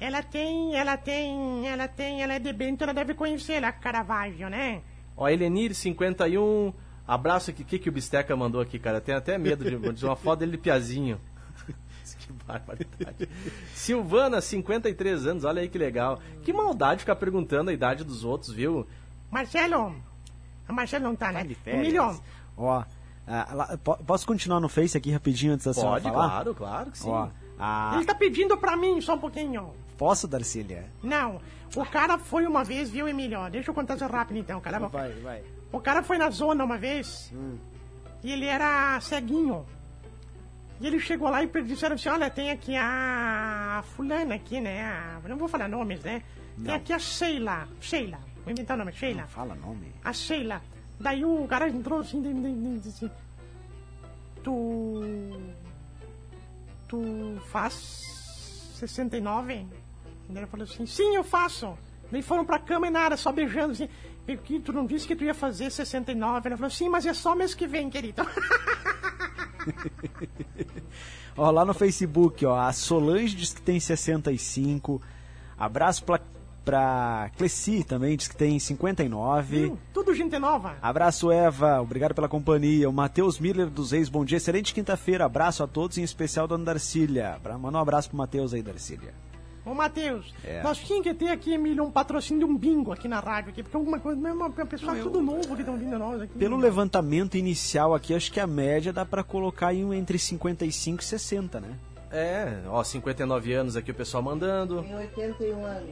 Ela 0.00 0.22
tem, 0.22 0.74
ela 0.74 0.96
tem, 0.96 1.68
ela 1.68 1.86
tem, 1.86 2.22
ela 2.22 2.32
é 2.32 2.38
de 2.38 2.52
Bento, 2.54 2.82
ela 2.82 2.94
deve 2.94 3.12
conhecer 3.12 3.54
ela, 3.54 3.70
Caravaggio, 3.70 4.48
né? 4.48 4.80
Ó, 5.14 5.28
Elenir, 5.28 5.74
51. 5.74 6.72
Abraço 7.06 7.50
aqui. 7.50 7.62
O 7.62 7.64
que, 7.66 7.78
que 7.78 7.88
o 7.90 7.92
Bisteca 7.92 8.34
mandou 8.34 8.62
aqui, 8.62 8.78
cara? 8.78 9.00
Tenho 9.00 9.18
até 9.18 9.36
medo 9.36 9.62
de, 9.62 9.92
de 9.92 10.04
uma 10.06 10.16
foto 10.16 10.38
dele 10.38 10.52
de 10.52 10.58
piazinho. 10.58 11.20
que 12.18 12.32
barbaridade. 12.46 13.28
Silvana, 13.74 14.40
53 14.40 15.26
anos. 15.26 15.44
Olha 15.44 15.60
aí 15.60 15.68
que 15.68 15.76
legal. 15.76 16.18
Que 16.42 16.52
maldade 16.52 17.00
ficar 17.00 17.16
perguntando 17.16 17.68
a 17.68 17.72
idade 17.72 18.02
dos 18.02 18.24
outros, 18.24 18.52
viu? 18.52 18.86
Marcelo. 19.30 19.94
A 20.66 20.72
Marcelo 20.72 21.04
não 21.04 21.16
tá, 21.16 21.30
né? 21.30 21.44
Tá 21.44 21.54
férias. 21.62 21.82
Emílio, 21.84 22.20
Ó, 22.56 22.84
ah, 23.26 23.48
lá- 23.52 23.78
posso 24.06 24.26
continuar 24.26 24.60
no 24.60 24.68
Face 24.68 24.96
aqui 24.96 25.10
rapidinho 25.10 25.52
antes 25.52 25.66
da 25.66 25.72
senhora 25.72 26.00
Pode, 26.00 26.04
falar? 26.04 26.28
claro, 26.28 26.54
claro 26.54 26.90
que 26.90 26.98
sim. 26.98 27.08
Ó, 27.08 27.28
a... 27.60 27.92
ele 27.96 28.04
tá 28.04 28.14
pedindo 28.14 28.56
pra 28.56 28.76
mim 28.76 29.00
só 29.00 29.14
um 29.14 29.18
pouquinho. 29.18 29.72
Posso, 29.98 30.26
Darcília? 30.26 30.86
Não, 31.02 31.40
o 31.76 31.84
cara 31.84 32.18
foi 32.18 32.46
uma 32.46 32.64
vez, 32.64 32.88
viu, 32.90 33.06
Emílio? 33.06 33.48
Deixa 33.50 33.70
eu 33.70 33.74
contar 33.74 33.96
isso 33.96 34.06
rápido 34.06 34.38
então, 34.38 34.60
cara. 34.60 34.78
Vai, 34.88 35.12
vai. 35.12 35.42
O 35.70 35.78
cara 35.78 36.02
foi 36.02 36.16
na 36.18 36.30
zona 36.30 36.64
uma 36.64 36.78
vez 36.78 37.32
e 38.24 38.32
ele 38.32 38.46
era 38.46 38.98
ceguinho. 39.00 39.64
E 40.80 40.86
ele 40.86 40.98
chegou 40.98 41.28
lá 41.28 41.44
e 41.44 41.46
disseram 41.62 41.94
assim: 41.96 42.08
Olha, 42.08 42.30
tem 42.30 42.50
aqui 42.50 42.74
a 42.74 43.84
fulana 43.94 44.34
aqui, 44.34 44.58
né? 44.60 44.82
A- 44.82 45.20
Não 45.28 45.36
vou 45.36 45.46
falar 45.46 45.68
nomes, 45.68 46.02
né? 46.02 46.22
Tem 46.56 46.64
Não. 46.64 46.74
aqui 46.74 46.92
a 46.94 46.98
Sheila. 46.98 47.68
Sheila. 47.80 48.18
Vou 48.42 48.50
inventar 48.50 48.76
o 48.76 48.78
nome, 48.78 48.92
Sheila. 48.92 49.20
Não 49.20 49.28
fala 49.28 49.54
nome. 49.54 49.92
A 50.02 50.12
Sheila. 50.14 50.62
Daí 50.98 51.22
o 51.24 51.46
cara 51.46 51.68
entrou 51.68 52.00
assim, 52.00 52.22
de- 52.22 52.32
de- 52.32 52.88
assim. 52.88 53.10
Tu. 56.90 57.38
Faz 57.46 58.74
69? 58.74 59.66
Daí 60.28 60.38
ele 60.38 60.46
falou 60.46 60.64
assim: 60.64 60.84
Sim, 60.84 61.14
eu 61.14 61.22
faço. 61.22 61.78
Daí 62.10 62.20
foram 62.20 62.44
pra 62.44 62.58
cama 62.58 62.88
e 62.88 62.90
nada, 62.90 63.16
só 63.16 63.30
beijando 63.30 63.72
assim. 63.72 63.88
E 64.26 64.36
que 64.36 64.58
tu 64.58 64.72
não 64.72 64.84
disse 64.84 65.06
que 65.06 65.14
tu 65.14 65.22
ia 65.22 65.32
fazer 65.32 65.70
69? 65.70 66.48
Ela 66.48 66.56
falou: 66.56 66.70
Sim, 66.70 66.88
mas 66.88 67.06
é 67.06 67.14
só 67.14 67.36
mês 67.36 67.54
que 67.54 67.68
vem, 67.68 67.88
querido. 67.88 68.26
Ó, 71.36 71.48
lá 71.50 71.64
no 71.64 71.72
Facebook, 71.72 72.44
ó, 72.44 72.58
a 72.58 72.72
Solange 72.72 73.36
diz 73.36 73.54
que 73.54 73.62
tem 73.62 73.78
65. 73.78 75.00
Abraço 75.56 76.04
pra 76.04 76.20
pra 76.64 77.30
Cleci 77.36 77.82
também, 77.84 78.16
diz 78.16 78.28
que 78.28 78.36
tem 78.36 78.58
59. 78.58 79.56
Viu? 79.60 79.78
Tudo 79.92 80.14
gente 80.14 80.38
nova. 80.38 80.76
Abraço, 80.80 81.30
Eva. 81.30 81.80
Obrigado 81.80 82.14
pela 82.14 82.28
companhia. 82.28 82.88
O 82.88 82.92
Matheus 82.92 83.38
Miller 83.38 83.66
dos 83.68 83.92
Reis, 83.92 84.08
bom 84.08 84.24
dia. 84.24 84.36
Excelente 84.36 84.72
quinta-feira. 84.74 85.24
Abraço 85.24 85.62
a 85.62 85.66
todos, 85.66 85.98
em 85.98 86.02
especial 86.02 86.46
Dona 86.46 86.64
Darcília. 86.64 87.38
Manda 87.60 87.78
um 87.78 87.80
abraço 87.80 88.08
pro 88.08 88.18
Matheus 88.18 88.52
aí, 88.54 88.62
Darcília. 88.62 89.12
Ô, 89.64 89.74
Matheus, 89.74 90.32
É. 90.42 90.62
nós 90.62 90.78
tínhamos 90.78 91.06
que 91.06 91.14
ter 91.14 91.28
aqui, 91.28 91.52
Emílio, 91.52 91.84
um 91.84 91.90
patrocínio 91.90 92.46
de 92.46 92.50
um 92.52 92.56
bingo 92.56 92.92
aqui 92.92 93.06
na 93.06 93.20
rádio, 93.20 93.50
aqui, 93.50 93.62
porque 93.62 93.76
alguma 93.76 94.00
coisa, 94.00 94.18
mesmo 94.18 94.38
uma 94.42 94.50
pessoa 94.50 94.96
tudo 94.96 95.20
novo 95.20 95.54
que 95.54 95.60
estão 95.60 95.76
vindo 95.76 95.98
nós 95.98 96.22
aqui. 96.22 96.38
Pelo 96.38 96.56
levantamento 96.56 97.36
inicial 97.36 97.94
aqui, 97.94 98.14
acho 98.14 98.32
que 98.32 98.40
a 98.40 98.46
média 98.46 98.90
dá 98.90 99.04
pra 99.04 99.22
colocar 99.22 99.68
aí 99.68 99.84
um 99.84 99.92
entre 99.92 100.18
55 100.18 101.02
e 101.02 101.04
60, 101.04 101.60
né? 101.60 101.68
É, 102.10 102.62
ó, 102.68 102.82
59 102.82 103.52
anos 103.52 103.76
aqui 103.76 103.90
o 103.90 103.94
pessoal 103.94 104.22
mandando. 104.22 104.82
Tem 104.82 104.96
81 104.96 105.64
anos. 105.64 105.90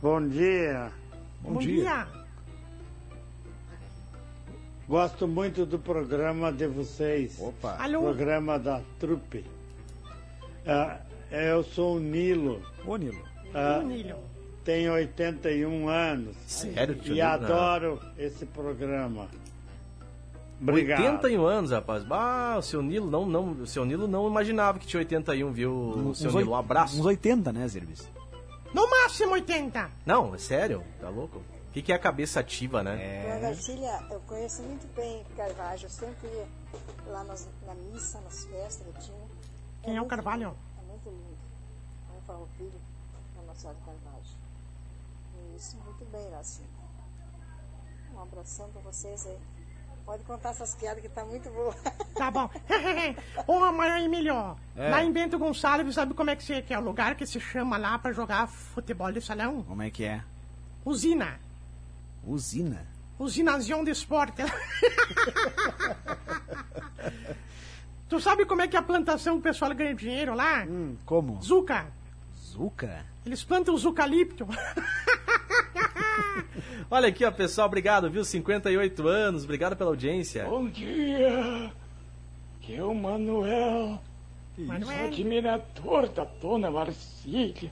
Bom 0.00 0.26
dia. 0.28 0.90
Bom, 1.40 1.58
dia. 1.58 2.06
Gosto 4.88 5.26
muito 5.28 5.66
do 5.66 5.78
programa 5.78 6.52
de 6.52 6.66
vocês. 6.66 7.36
Opa. 7.40 7.76
Alô? 7.78 8.02
Programa 8.02 8.58
da 8.58 8.80
Trupe. 8.98 9.44
Ah, 10.66 10.98
eu 11.30 11.62
sou 11.64 11.96
o 11.96 12.00
Nilo. 12.00 12.62
Ô, 12.86 12.96
Nilo. 12.96 13.20
ah, 13.52 13.80
Ô, 13.82 13.86
Nílio. 13.86 14.16
tenho 14.64 14.92
81 14.92 15.88
anos. 15.88 16.36
Sério, 16.46 16.94
tio 16.94 17.12
E 17.12 17.14
Nilo? 17.16 17.26
adoro 17.26 18.00
esse 18.16 18.46
programa. 18.46 19.28
Obrigado. 20.60 21.00
81 21.00 21.44
anos, 21.46 21.70
rapaz. 21.70 22.04
Ah, 22.10 22.56
o 22.58 22.62
seu 22.62 22.82
Nilo 22.82 23.10
não, 23.10 23.26
não, 23.26 23.50
o 23.52 23.66
seu 23.66 23.84
Nilo 23.84 24.08
não 24.08 24.26
imaginava 24.28 24.78
que 24.78 24.86
tinha 24.86 25.00
81, 25.00 25.52
viu, 25.52 25.72
o 25.72 26.14
seu 26.14 26.32
Nilo? 26.32 26.52
Um 26.52 26.56
abraço. 26.56 26.98
Uns 26.98 27.04
80, 27.06 27.52
né, 27.52 27.66
Zirbis? 27.68 28.08
No 28.72 28.88
máximo 28.88 29.32
80. 29.32 29.90
Não, 30.04 30.34
é 30.34 30.38
sério? 30.38 30.84
Tá 31.00 31.08
louco? 31.08 31.38
O 31.38 31.70
que, 31.72 31.82
que 31.82 31.92
é 31.92 31.94
a 31.94 31.98
cabeça 31.98 32.40
ativa, 32.40 32.82
né? 32.82 33.22
Dona 33.22 33.40
Garcília, 33.40 34.06
eu 34.10 34.20
conheço 34.20 34.62
muito 34.62 34.86
bem 34.94 35.24
Carvalho, 35.36 35.82
eu 35.84 35.90
sempre 35.90 36.26
ia 36.28 36.46
lá 37.06 37.24
nas, 37.24 37.48
na 37.66 37.74
missa, 37.74 38.20
nas 38.20 38.44
festas 38.44 38.86
que 38.94 39.00
tinha. 39.06 39.28
Quem 39.82 39.96
é 39.96 40.02
o 40.02 40.06
Carvalho? 40.06 40.48
lindo, 40.48 40.56
É 40.78 40.82
muito 40.90 41.08
lindo. 41.08 41.38
Vamos 42.08 42.24
falar 42.26 42.40
o 42.40 42.48
filho 42.56 42.80
da 43.36 43.42
Nossa 43.42 43.60
Senhora 43.60 43.78
de 43.78 43.84
Carvalho. 43.84 44.24
Isso, 45.56 45.76
muito 45.84 46.04
bem 46.10 46.28
lá, 46.30 46.38
assim. 46.40 46.64
Um 48.14 48.20
abração 48.20 48.68
pra 48.70 48.80
vocês 48.82 49.26
aí. 49.26 49.38
Pode 50.08 50.24
contar 50.24 50.48
essas 50.52 50.74
piadas 50.74 51.02
que 51.02 51.08
tá 51.10 51.22
muito 51.22 51.50
boa. 51.50 51.74
Tá 52.14 52.30
bom. 52.30 52.48
Ô, 53.46 53.70
mas 53.72 54.02
Emílio, 54.02 54.56
É. 54.74 54.88
lá 54.88 55.04
em 55.04 55.12
Bento 55.12 55.38
Gonçalves, 55.38 55.94
sabe 55.94 56.14
como 56.14 56.30
é 56.30 56.36
que, 56.36 56.42
se, 56.42 56.62
que 56.62 56.72
é 56.72 56.78
o 56.78 56.82
lugar 56.82 57.14
que 57.14 57.26
se 57.26 57.38
chama 57.38 57.76
lá 57.76 57.98
pra 57.98 58.10
jogar 58.10 58.46
futebol 58.48 59.12
de 59.12 59.20
salão? 59.20 59.62
Como 59.64 59.82
é 59.82 59.90
que 59.90 60.04
é? 60.04 60.22
Usina. 60.82 61.38
Usina. 62.24 62.86
Usinazion 63.18 63.84
de 63.84 63.90
Esporte. 63.90 64.42
tu 68.08 68.18
sabe 68.18 68.46
como 68.46 68.62
é 68.62 68.66
que 68.68 68.76
é 68.76 68.78
a 68.78 68.82
plantação 68.82 69.34
que 69.34 69.40
o 69.40 69.42
pessoal 69.42 69.74
ganha 69.74 69.94
dinheiro 69.94 70.34
lá? 70.34 70.64
Hum, 70.64 70.96
como? 71.04 71.38
Zuca. 71.42 71.86
Zuca? 72.34 73.04
Eles 73.26 73.44
plantam 73.44 73.74
os 73.74 73.84
eucalipto. 73.84 74.46
Olha 76.90 77.08
aqui, 77.08 77.24
ó, 77.24 77.30
pessoal, 77.30 77.66
obrigado, 77.66 78.10
viu? 78.10 78.24
58 78.24 79.06
anos, 79.06 79.44
obrigado 79.44 79.76
pela 79.76 79.90
audiência. 79.90 80.44
Bom 80.44 80.66
dia, 80.68 81.70
que 82.62 82.74
é 82.76 82.82
o 82.82 82.94
Manuel, 82.94 83.98
Manuel. 84.56 85.06
admirador 85.06 86.08
da 86.08 86.24
dona 86.40 86.70
Marcília. 86.70 87.70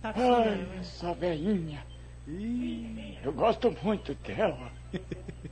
Tá 0.00 0.14
Ai, 0.16 0.66
essa 0.80 1.12
velhinha. 1.12 1.84
Eu 3.22 3.32
gosto 3.32 3.74
muito 3.82 4.14
dela. 4.26 4.70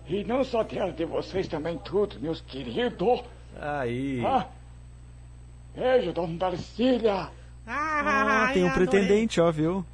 E 0.09 0.25
não 0.25 0.43
só 0.43 0.63
dela, 0.63 0.91
de 0.91 1.05
vocês 1.05 1.47
também 1.47 1.77
tudo, 1.79 2.19
meus 2.21 2.41
queridos. 2.41 3.23
Aí. 3.61 4.25
Ah, 4.25 4.47
beijo, 5.77 6.13
dona 6.13 6.37
Darcília. 6.39 7.29
Ah, 7.67 8.45
Ai, 8.47 8.55
tem 8.55 8.65
um 8.65 8.69
adorei. 8.69 8.87
pretendente, 8.89 9.41
ó, 9.41 9.51
viu? 9.53 9.85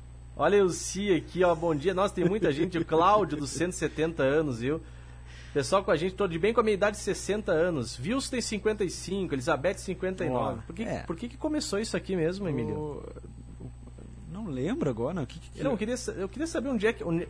Olha 0.40 0.64
o 0.64 0.70
Si 0.70 1.12
aqui, 1.12 1.44
ó. 1.44 1.55
Bom 1.55 1.74
dia. 1.74 1.92
Nossa, 1.92 2.14
tem 2.14 2.24
muita 2.24 2.50
gente. 2.50 2.79
O 2.79 2.85
Cláudio, 2.85 3.37
dos 3.37 3.50
170 3.50 4.22
anos, 4.22 4.61
viu? 4.61 4.81
Pessoal 5.53 5.85
com 5.85 5.90
a 5.90 5.96
gente, 5.96 6.14
tô 6.14 6.26
de 6.26 6.38
bem 6.38 6.55
com 6.55 6.61
a 6.61 6.62
minha 6.62 6.72
idade, 6.72 6.96
60 6.96 7.53
anos. 7.53 7.98
Wilson 7.98 8.31
tem 8.31 8.40
55, 8.40 9.35
Elizabeth 9.35 9.74
59. 9.76 10.35
Ó, 10.35 10.62
por 10.66 10.74
que, 10.74 10.83
é. 10.83 11.00
por 11.00 11.14
que, 11.16 11.29
que 11.29 11.37
começou 11.37 11.79
isso 11.79 11.94
aqui 11.94 12.16
mesmo, 12.16 12.48
Emílio? 12.48 12.74
O- 12.74 13.03
Não 14.33 14.46
lembro 14.46 14.88
agora. 14.88 15.20
O 15.20 15.26
que, 15.26 15.38
que... 15.40 15.62
Não, 15.62 15.72
eu 15.72 15.76
queria, 15.76 15.96
eu 16.16 16.26
queria 16.29 16.46
saber 16.46 16.70
onde 16.70 16.87
é 16.87 16.92
que. 16.94 17.05
Onde, 17.05 17.29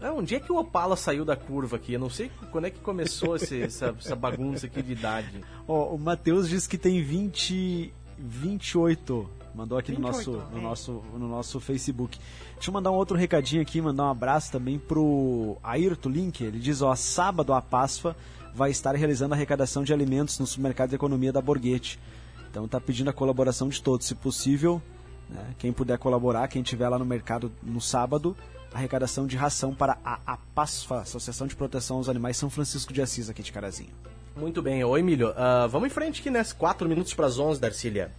é, 0.00 0.10
onde 0.10 0.34
é 0.34 0.40
que 0.40 0.50
o 0.50 0.56
Opala 0.56 0.96
saiu 0.96 1.24
da 1.24 1.36
curva 1.36 1.76
aqui? 1.76 1.92
Eu 1.92 2.00
não 2.00 2.10
sei 2.10 2.32
quando 2.50 2.64
é 2.64 2.70
que 2.70 2.80
começou 2.80 3.36
esse- 3.36 3.62
essa, 3.62 3.94
essa 3.96 4.16
bagunça 4.16 4.66
aqui 4.66 4.82
de 4.82 4.90
idade. 4.92 5.40
Ó, 5.68 5.94
o 5.94 5.98
Matheus 5.98 6.48
diz 6.48 6.66
que 6.66 6.76
tem 6.76 7.00
20, 7.00 7.92
28. 8.18 9.30
Mandou 9.54 9.78
aqui 9.78 9.92
no, 9.92 9.98
28, 9.98 10.16
nosso, 10.16 10.50
no, 10.50 10.58
é. 10.58 10.60
nosso, 10.60 11.04
no 11.14 11.28
nosso 11.28 11.60
Facebook. 11.60 12.18
Deixa 12.54 12.70
eu 12.70 12.74
mandar 12.74 12.90
um 12.90 12.94
outro 12.94 13.16
recadinho 13.16 13.62
aqui, 13.62 13.80
mandar 13.80 14.04
um 14.04 14.10
abraço 14.10 14.50
também 14.50 14.78
pro 14.78 15.56
Ayrton 15.62 16.08
Link. 16.08 16.42
Ele 16.42 16.58
diz, 16.58 16.82
ó, 16.82 16.94
sábado 16.96 17.52
a 17.52 17.62
Pasfa 17.62 18.16
vai 18.54 18.70
estar 18.70 18.94
realizando 18.96 19.34
a 19.34 19.36
arrecadação 19.36 19.84
de 19.84 19.92
alimentos 19.92 20.38
no 20.38 20.46
supermercado 20.46 20.90
de 20.90 20.96
economia 20.96 21.32
da 21.32 21.40
Borghetti. 21.40 22.00
Então 22.50 22.66
tá 22.66 22.80
pedindo 22.80 23.10
a 23.10 23.12
colaboração 23.12 23.68
de 23.68 23.80
todos, 23.80 24.06
se 24.06 24.14
possível. 24.14 24.82
né, 25.28 25.54
quem 25.58 25.72
puder 25.72 25.98
colaborar, 25.98 26.48
quem 26.48 26.62
estiver 26.62 26.88
lá 26.88 26.98
no 26.98 27.04
mercado 27.04 27.50
no 27.62 27.80
sábado, 27.80 28.36
arrecadação 28.72 29.26
de 29.26 29.36
ração 29.36 29.74
para 29.74 29.98
a 30.04 30.18
APASFA, 30.26 31.00
Associação 31.00 31.46
de 31.46 31.54
Proteção 31.54 31.96
aos 31.98 32.08
Animais 32.08 32.36
São 32.36 32.50
Francisco 32.50 32.92
de 32.92 33.00
Assis, 33.00 33.30
aqui 33.30 33.42
de 33.42 33.52
Carazinho. 33.52 33.90
Muito 34.36 34.60
bem. 34.60 34.82
Ô, 34.82 34.98
Emílio, 34.98 35.32
ah, 35.36 35.68
vamos 35.68 35.86
em 35.86 35.90
frente 35.90 36.20
aqui, 36.20 36.30
né? 36.30 36.42
4 36.42 36.88
minutos 36.88 37.14
para 37.14 37.26
as 37.26 37.38
11, 37.38 37.60
Darcília. 37.60 38.12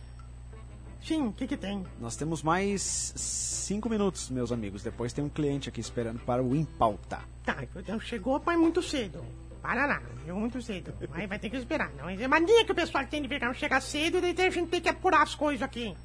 Sim, 1.06 1.28
o 1.28 1.32
que 1.34 1.46
que 1.46 1.56
tem? 1.56 1.86
Nós 2.02 2.15
temos 2.15 2.41
mais 2.41 2.82
cinco 3.15 3.88
minutos, 3.88 4.28
meus 4.32 4.52
amigos. 4.52 4.82
Depois 4.82 5.13
tem 5.13 5.24
um 5.24 5.30
cliente 5.30 5.70
aqui 5.70 5.80
esperando 5.80 6.20
para 6.22 6.41
o 6.41 6.56
Impauta. 6.56 7.20
Tá, 7.44 7.58
então 7.76 8.00
chegou, 8.00 8.39
pai, 8.39 8.58
muito 8.58 8.82
cedo. 8.82 9.24
Para 9.62 9.86
lá, 9.86 10.02
chegou 10.26 10.39
muito 10.39 10.60
cedo. 10.63 10.91
Aí 11.13 11.28
vai 11.28 11.38
ter 11.38 11.52
que 11.52 11.58
esperar. 11.58 11.91
Não 11.96 12.10
é 12.10 12.28
mania 12.28 12.65
que 12.65 12.72
o 12.72 12.76
pessoal 12.76 13.06
tem 13.06 13.22
de 13.22 13.28
ficar 13.28 13.54
chegar 13.54 13.82
cedo 13.82 14.18
e 14.18 14.41
a 14.41 14.50
gente 14.50 14.68
tem 14.70 14.82
que 14.82 14.89
apurar 14.89 15.22
as 15.22 15.36
coisas 15.36 15.62
aqui. 15.62 15.96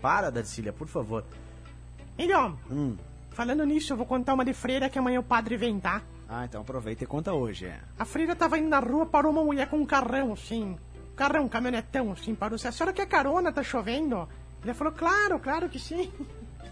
Para, 0.00 0.30
Darcília, 0.30 0.72
por 0.72 0.86
favor. 0.86 1.24
Então, 2.16 2.56
Hum. 2.70 2.96
falando 3.30 3.64
nisso, 3.64 3.92
eu 3.92 3.96
vou 3.96 4.06
contar 4.06 4.34
uma 4.34 4.44
de 4.44 4.52
freira 4.52 4.88
que 4.88 4.98
amanhã 5.00 5.18
o 5.18 5.24
padre 5.24 5.56
vem, 5.56 5.80
tá? 5.80 6.00
Ah, 6.28 6.44
então 6.44 6.60
aproveita 6.60 7.02
e 7.02 7.06
conta 7.08 7.32
hoje, 7.32 7.66
é. 7.66 7.80
A 7.98 8.04
freira 8.04 8.36
tava 8.36 8.56
indo 8.56 8.68
na 8.68 8.78
rua, 8.78 9.04
parou 9.04 9.32
uma 9.32 9.42
mulher 9.42 9.68
com 9.68 9.78
um 9.78 9.86
carrão, 9.86 10.32
assim. 10.32 10.76
Carrão, 11.16 11.48
caminhonetão, 11.48 12.12
assim, 12.12 12.34
parou. 12.34 12.56
Se 12.58 12.66
a 12.68 12.72
senhora 12.72 12.92
quer 12.92 13.06
carona, 13.06 13.52
tá 13.52 13.62
chovendo? 13.62 14.28
Ele 14.64 14.74
falou, 14.74 14.92
claro, 14.92 15.38
claro 15.38 15.68
que 15.68 15.78
sim. 15.78 16.10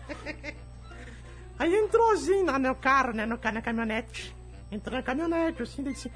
Aí 1.58 1.74
entrou 1.74 2.10
assim 2.12 2.42
na- 2.42 2.58
no 2.58 2.74
carro, 2.74 3.12
né, 3.12 3.26
no, 3.26 3.38
na 3.38 3.62
caminhonete. 3.62 4.34
Entrou 4.70 4.96
na 4.96 5.02
caminhonete, 5.02 5.62
assim, 5.62 5.82
disse, 5.82 6.10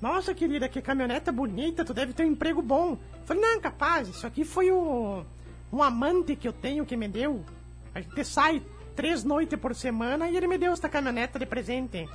nossa, 0.00 0.32
querida, 0.32 0.68
que 0.68 0.80
caminhoneta 0.80 1.32
bonita, 1.32 1.84
tu 1.84 1.92
deve 1.92 2.12
ter 2.12 2.24
um 2.24 2.30
emprego 2.30 2.62
bom. 2.62 2.92
Eu 2.92 3.26
falei, 3.26 3.42
não, 3.42 3.60
capaz, 3.60 4.08
isso 4.08 4.26
aqui 4.26 4.44
foi 4.44 4.70
o, 4.70 5.24
um 5.72 5.82
amante 5.82 6.36
que 6.36 6.46
eu 6.46 6.52
tenho 6.52 6.86
que 6.86 6.96
me 6.96 7.08
deu. 7.08 7.44
A 7.94 8.00
gente 8.00 8.24
sai 8.24 8.62
três 8.94 9.24
noites 9.24 9.58
por 9.58 9.74
semana 9.74 10.28
e 10.28 10.36
ele 10.36 10.46
me 10.46 10.56
deu 10.56 10.72
esta 10.72 10.88
caminhoneta 10.88 11.38
de 11.38 11.46
presente. 11.46 12.08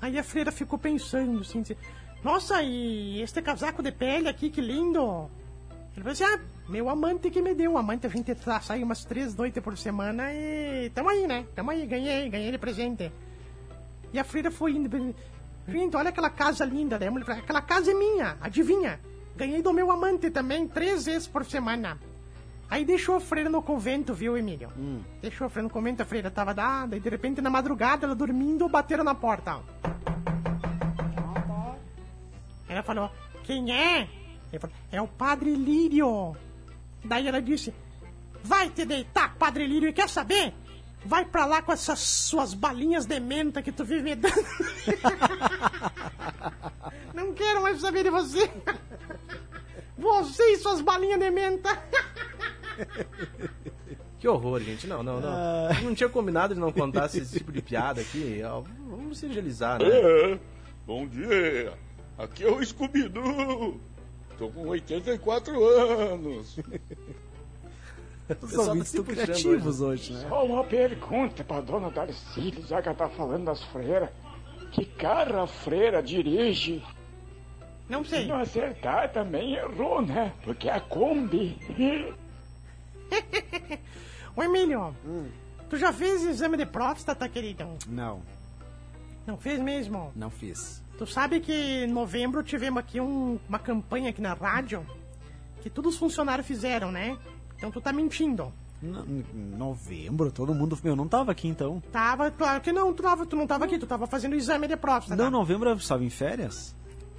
Aí 0.00 0.18
a 0.18 0.22
freira 0.22 0.52
ficou 0.52 0.78
pensando 0.78 1.40
assim, 1.40 1.62
disse, 1.62 1.76
nossa, 2.22 2.62
e 2.62 3.20
este 3.22 3.40
casaco 3.40 3.82
de 3.82 3.90
pele 3.90 4.28
aqui, 4.28 4.50
que 4.50 4.60
lindo. 4.60 5.30
Ele 5.98 6.04
falou 6.04 6.12
assim, 6.12 6.24
ah, 6.24 6.40
meu 6.68 6.88
amante 6.88 7.28
que 7.28 7.42
me 7.42 7.54
deu. 7.54 7.72
O 7.72 7.78
amante 7.78 8.06
a 8.06 8.10
gente 8.10 8.32
tá, 8.36 8.60
sai 8.60 8.84
umas 8.84 9.04
três 9.04 9.34
noites 9.34 9.60
por 9.60 9.76
semana 9.76 10.32
e 10.32 10.90
tamo 10.90 11.08
aí, 11.08 11.26
né? 11.26 11.44
Tamo 11.56 11.72
aí, 11.72 11.84
ganhei, 11.86 12.28
ganhei 12.30 12.52
de 12.52 12.58
presente. 12.58 13.10
E 14.12 14.18
a 14.18 14.22
freira 14.22 14.48
foi 14.48 14.76
indo, 14.76 15.14
gente, 15.66 15.96
olha 15.96 16.10
aquela 16.10 16.30
casa 16.30 16.64
linda. 16.64 17.00
Daí 17.00 17.08
a 17.08 17.10
mulher 17.10 17.24
falou, 17.24 17.42
aquela 17.42 17.60
casa 17.60 17.90
é 17.90 17.94
minha, 17.94 18.38
adivinha? 18.40 19.00
Ganhei 19.36 19.60
do 19.60 19.72
meu 19.72 19.90
amante 19.90 20.30
também, 20.30 20.68
três 20.68 21.04
vezes 21.04 21.26
por 21.26 21.44
semana. 21.44 21.98
Aí 22.70 22.84
deixou 22.84 23.16
a 23.16 23.20
freira 23.20 23.50
no 23.50 23.60
convento, 23.60 24.14
viu, 24.14 24.38
Emílio? 24.38 24.70
Deixou 25.20 25.48
a 25.48 25.50
freira 25.50 25.66
no 25.66 25.74
convento, 25.74 26.02
a 26.02 26.06
freira 26.06 26.30
tava 26.30 26.54
dada, 26.54 26.96
e 26.96 27.00
de 27.00 27.08
repente 27.08 27.40
na 27.40 27.50
madrugada, 27.50 28.06
ela 28.06 28.14
dormindo, 28.14 28.68
bateram 28.68 29.02
na 29.02 29.16
porta. 29.16 29.58
Ela 32.68 32.82
falou, 32.84 33.10
quem 33.42 33.72
é? 33.72 34.08
Ele 34.52 34.60
falou, 34.60 34.76
é 34.90 35.00
o 35.00 35.08
Padre 35.08 35.54
Lírio. 35.54 36.36
Daí 37.04 37.28
ela 37.28 37.40
disse, 37.40 37.72
vai 38.42 38.70
te 38.70 38.84
deitar, 38.84 39.36
Padre 39.36 39.66
Lírio, 39.66 39.88
e 39.88 39.92
quer 39.92 40.08
saber? 40.08 40.52
Vai 41.04 41.24
pra 41.24 41.46
lá 41.46 41.62
com 41.62 41.72
essas 41.72 42.00
suas 42.00 42.54
balinhas 42.54 43.06
de 43.06 43.20
menta 43.20 43.62
que 43.62 43.72
tu 43.72 43.84
vive 43.84 44.02
me 44.02 44.16
dando. 44.16 44.34
Não 47.14 47.32
quero 47.32 47.62
mais 47.62 47.80
saber 47.80 48.04
de 48.04 48.10
você. 48.10 48.50
Você 49.98 50.52
e 50.52 50.58
suas 50.58 50.80
balinhas 50.80 51.18
de 51.18 51.30
menta. 51.30 51.82
Que 54.18 54.26
horror, 54.26 54.60
gente. 54.60 54.84
Não, 54.88 55.00
não, 55.00 55.20
não. 55.20 55.28
Ah. 55.28 55.68
Não 55.80 55.94
tinha 55.94 56.08
combinado 56.08 56.52
de 56.52 56.58
não 56.58 56.72
contar 56.72 57.06
esse 57.06 57.24
tipo 57.24 57.52
de 57.52 57.62
piada 57.62 58.00
aqui. 58.00 58.40
Vamos 58.88 59.18
se 59.18 59.26
agilizar, 59.26 59.78
né? 59.78 59.88
É, 59.88 60.38
bom 60.84 61.06
dia. 61.06 61.72
Aqui 62.18 62.42
é 62.42 62.50
o 62.50 62.64
Scooby-Doo. 62.64 63.80
Tô 64.38 64.48
com 64.50 64.68
84 64.68 65.64
anos. 65.64 66.58
Os 68.42 68.54
ouvintes 68.54 68.88
se 68.88 68.98
estão 68.98 69.14
criativos 69.14 69.80
hoje, 69.80 70.12
né? 70.12 70.26
Só 70.28 70.44
uma 70.44 70.62
pergunta 70.64 71.42
pra 71.42 71.60
dona 71.60 71.90
Darcília, 71.90 72.62
já 72.66 72.80
que 72.82 72.88
ela 72.88 72.96
tá 72.96 73.08
falando 73.08 73.46
das 73.46 73.62
freiras. 73.64 74.10
Que 74.72 74.84
carro 74.84 75.40
a 75.40 75.46
freira 75.46 76.02
dirige? 76.02 76.84
Não 77.88 78.04
Se 78.04 78.10
sei. 78.10 78.26
não 78.26 78.36
acertar, 78.36 79.10
também 79.12 79.54
errou, 79.54 80.02
né? 80.02 80.32
Porque 80.44 80.68
é 80.68 80.72
a 80.74 80.80
Kombi. 80.80 81.58
Ô, 84.36 84.42
Emílio, 84.42 84.94
tu 85.70 85.76
já 85.78 85.90
fez 85.92 86.22
exame 86.22 86.58
de 86.58 86.66
próstata, 86.66 87.26
queridão? 87.28 87.78
Não, 87.88 88.20
Não 89.28 89.36
fez 89.36 89.60
mesmo? 89.60 90.10
não 90.16 90.30
fiz. 90.30 90.82
Tu 90.96 91.06
sabe 91.06 91.38
que 91.38 91.52
em 91.84 91.86
novembro 91.86 92.42
tivemos 92.42 92.78
aqui 92.80 92.98
um- 92.98 93.38
uma 93.46 93.58
campanha 93.58 94.08
aqui 94.08 94.22
na 94.22 94.32
rádio 94.32 94.84
que 95.60 95.68
todos 95.68 95.92
os 95.94 95.98
funcionários 96.00 96.46
fizeram, 96.46 96.90
né? 96.90 97.16
Então 97.56 97.70
tu 97.70 97.78
tá 97.78 97.92
mentindo. 97.92 98.50
No- 98.80 99.04
em 99.04 99.24
novembro, 99.56 100.32
todo 100.32 100.54
mundo. 100.54 100.78
Eu 100.82 100.96
não 100.96 101.06
tava 101.06 101.30
aqui 101.32 101.46
então. 101.46 101.82
Tava, 101.92 102.30
claro 102.30 102.60
que 102.62 102.72
não, 102.72 102.94
tu, 102.94 103.02
tava, 103.02 103.26
tu 103.26 103.36
não 103.36 103.46
tava 103.46 103.66
aqui, 103.66 103.78
tu 103.78 103.86
tava 103.86 104.06
fazendo 104.06 104.34
exame 104.34 104.66
de 104.66 104.76
próstata. 104.78 105.22
Não, 105.22 105.30
novembro 105.30 105.68
eu 105.68 105.76
estava 105.76 106.02
em 106.02 106.08
férias? 106.10 106.74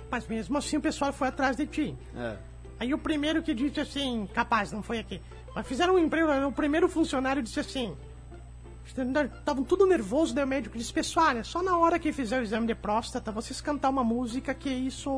Mas 0.09 0.25
mesmo 0.27 0.57
assim 0.57 0.77
o 0.77 0.81
pessoal 0.81 1.13
foi 1.13 1.27
atrás 1.27 1.55
de 1.55 1.67
ti. 1.67 1.95
É. 2.15 2.37
Aí 2.79 2.91
o 2.91 2.97
primeiro 2.97 3.43
que 3.43 3.53
disse 3.53 3.79
assim, 3.81 4.27
capaz, 4.33 4.71
não 4.71 4.81
foi 4.81 4.97
aqui. 4.97 5.21
Mas 5.55 5.67
fizeram 5.67 5.93
um 5.93 5.99
emprego, 5.99 6.31
o 6.47 6.51
primeiro 6.51 6.89
funcionário 6.89 7.43
disse 7.43 7.59
assim. 7.59 7.95
Estavam 8.89 9.63
tudo 9.63 9.85
nervoso, 9.85 10.33
daí 10.33 10.43
o 10.43 10.47
médico 10.47 10.77
disse, 10.77 10.91
pessoal, 10.91 11.37
é 11.37 11.43
só 11.43 11.61
na 11.61 11.77
hora 11.77 11.99
que 11.99 12.11
fizer 12.11 12.39
o 12.39 12.43
exame 12.43 12.65
de 12.67 12.75
próstata, 12.75 13.31
vocês 13.31 13.61
cantar 13.61 13.89
uma 13.89 14.03
música 14.03 14.53
que 14.53 14.69
isso. 14.69 15.09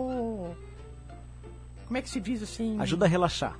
Como 1.85 1.97
é 1.97 2.01
que 2.01 2.09
se 2.09 2.19
diz 2.19 2.43
assim? 2.43 2.79
Ajuda 2.79 3.05
a 3.05 3.07
relaxar. 3.07 3.57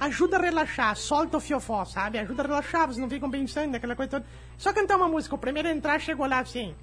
ajuda 0.00 0.36
a 0.36 0.40
relaxar, 0.40 0.96
solta 0.96 1.36
o 1.36 1.40
fiofó, 1.40 1.84
sabe? 1.84 2.18
Ajuda 2.18 2.42
a 2.42 2.46
relaxar, 2.46 2.86
vocês 2.86 2.98
não 2.98 3.10
ficam 3.10 3.30
pensando 3.30 3.72
naquela 3.72 3.96
coisa 3.96 4.10
toda. 4.10 4.26
Só 4.56 4.72
cantar 4.72 4.96
uma 4.96 5.08
música, 5.08 5.34
o 5.34 5.38
primeiro 5.38 5.68
a 5.68 5.72
entrar 5.72 6.00
chegou 6.00 6.26
lá 6.26 6.40
assim. 6.40 6.74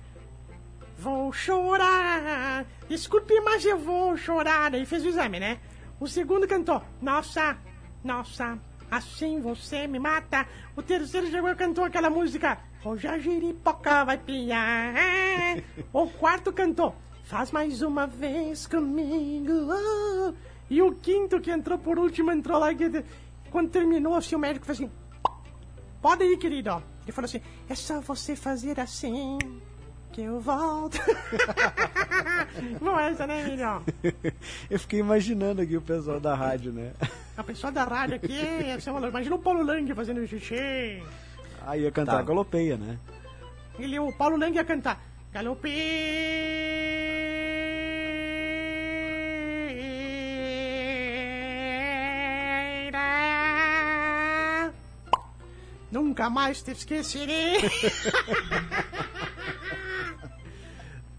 Vou 0.97 1.31
chorar, 1.33 2.65
desculpe, 2.87 3.39
mas 3.41 3.65
eu 3.65 3.77
vou 3.77 4.15
chorar. 4.17 4.73
Aí 4.73 4.85
fez 4.85 5.03
o 5.03 5.07
exame, 5.07 5.39
né? 5.39 5.59
O 5.99 6.07
segundo 6.07 6.47
cantou, 6.47 6.81
nossa, 7.01 7.57
nossa, 8.03 8.57
assim 8.95 9.39
você 9.39 9.87
me 9.87 9.99
mata. 9.99 10.47
O 10.75 10.81
terceiro 10.81 11.27
chegou 11.27 11.49
e 11.49 11.55
cantou 11.55 11.83
aquela 11.83 12.09
música, 12.09 12.57
hoje 12.83 13.07
a 13.07 13.17
giripoca 13.17 14.03
vai 14.05 14.17
piar. 14.17 14.93
O 15.93 16.07
quarto 16.07 16.51
cantou, 16.51 16.95
faz 17.23 17.51
mais 17.51 17.81
uma 17.81 18.05
vez 18.07 18.67
comigo. 18.67 19.51
oh. 19.69 20.33
E 20.69 20.81
o 20.81 20.93
quinto 20.95 21.39
que 21.39 21.51
entrou 21.51 21.77
por 21.77 21.99
último 21.99 22.31
entrou 22.31 22.57
lá 22.59 22.71
e 22.71 22.77
quando 23.51 23.69
terminou 23.69 24.15
assim 24.15 24.35
o 24.35 24.39
médico 24.39 24.65
fez 24.65 24.79
assim, 24.79 24.91
pode 26.01 26.23
ir 26.23 26.37
querido. 26.37 26.83
Ele 27.03 27.11
falou 27.11 27.25
assim, 27.25 27.41
é 27.69 27.75
só 27.75 28.01
você 28.01 28.35
fazer 28.35 28.79
assim 28.79 29.37
que 30.11 30.21
eu 30.21 30.39
volto. 30.39 30.97
Bom, 32.81 32.99
essa, 32.99 33.27
né, 33.27 33.41
Emílio? 33.45 33.83
eu 34.69 34.79
fiquei 34.79 34.99
imaginando 34.99 35.61
aqui 35.61 35.77
o 35.77 35.81
pessoal 35.81 36.19
da 36.19 36.33
rádio, 36.33 36.71
né? 36.71 36.93
A 37.37 37.43
pessoa 37.43 37.71
da 37.71 37.83
rádio 37.83 38.15
aqui, 38.15 38.39
assim, 38.71 38.89
imagina 38.89 39.35
o 39.35 39.39
Paulo 39.39 39.63
Lang 39.63 39.93
fazendo 39.93 40.25
xixi. 40.27 41.03
Aí 41.65 41.81
ia 41.81 41.91
cantar 41.91 42.17
Tá. 42.17 42.21
galopeia, 42.21 42.77
né? 42.77 42.97
Ele, 43.77 43.99
o 43.99 44.11
Paulo 44.13 44.37
Lang 44.37 44.55
ia 44.55 44.63
cantar. 44.63 45.01
Galopeira. 53.75 54.73
Nunca 55.91 56.29
mais 56.29 56.61
te 56.61 56.71
esquecerei. 56.71 57.57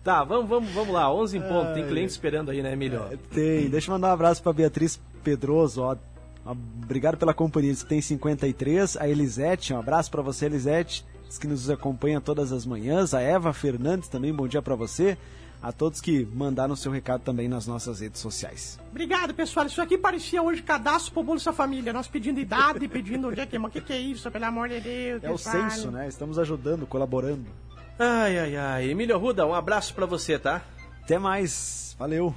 Tá, 0.06 0.22
vamos, 0.22 0.48
vamos, 0.48 0.70
vamos 0.70 0.94
lá. 0.94 1.12
11 1.12 1.36
em 1.36 1.42
ponto. 1.42 1.74
Tem 1.74 1.84
cliente 1.84 2.12
esperando 2.12 2.52
aí, 2.52 2.62
né, 2.62 2.74
Emílio? 2.74 3.00
Tem. 3.34 3.68
Deixa 3.68 3.90
eu 3.90 3.94
mandar 3.94 4.10
um 4.10 4.12
abraço 4.12 4.40
pra 4.40 4.52
Beatriz 4.52 5.00
Pedroso, 5.26 5.82
ó. 5.82 5.96
Obrigado 6.44 7.16
pela 7.16 7.34
companhia. 7.34 7.72
Diz 7.72 7.82
que 7.82 7.88
tem 7.88 8.00
53. 8.00 8.96
A 8.96 9.08
Elisete, 9.08 9.74
um 9.74 9.78
abraço 9.80 10.08
pra 10.08 10.22
você, 10.22 10.46
Elisete. 10.46 11.04
Diz 11.26 11.36
que 11.36 11.48
nos 11.48 11.68
acompanha 11.68 12.20
todas 12.20 12.52
as 12.52 12.64
manhãs. 12.64 13.12
A 13.12 13.20
Eva 13.20 13.52
Fernandes 13.52 14.08
também, 14.08 14.32
bom 14.32 14.46
dia 14.46 14.62
pra 14.62 14.76
você. 14.76 15.18
A 15.60 15.72
todos 15.72 16.00
que 16.00 16.24
mandaram 16.32 16.76
seu 16.76 16.92
recado 16.92 17.22
também 17.22 17.48
nas 17.48 17.66
nossas 17.66 17.98
redes 17.98 18.20
sociais. 18.20 18.78
Obrigado, 18.88 19.34
pessoal. 19.34 19.66
Isso 19.66 19.82
aqui 19.82 19.98
parecia 19.98 20.40
hoje 20.40 20.62
cadastro 20.62 21.12
pro 21.12 21.24
Bolsa 21.24 21.52
Família. 21.52 21.92
Nós 21.92 22.06
pedindo 22.06 22.38
idade, 22.38 22.86
pedindo 22.86 23.26
onde 23.26 23.40
é 23.40 23.46
que... 23.46 23.58
Mas 23.58 23.70
o 23.70 23.72
que, 23.72 23.80
que 23.80 23.92
é 23.92 23.98
isso, 23.98 24.30
pelo 24.30 24.44
amor 24.44 24.68
de 24.68 24.78
Deus? 24.78 25.24
É 25.24 25.28
o 25.28 25.32
pessoal? 25.32 25.70
censo, 25.70 25.90
né? 25.90 26.06
Estamos 26.06 26.38
ajudando, 26.38 26.86
colaborando. 26.86 27.46
Ai, 27.98 28.38
ai, 28.38 28.56
ai. 28.56 28.90
Emílio 28.90 29.18
Ruda, 29.18 29.44
um 29.44 29.54
abraço 29.54 29.92
pra 29.92 30.06
você, 30.06 30.38
tá? 30.38 30.62
Até 31.02 31.18
mais. 31.18 31.96
Valeu. 31.98 32.32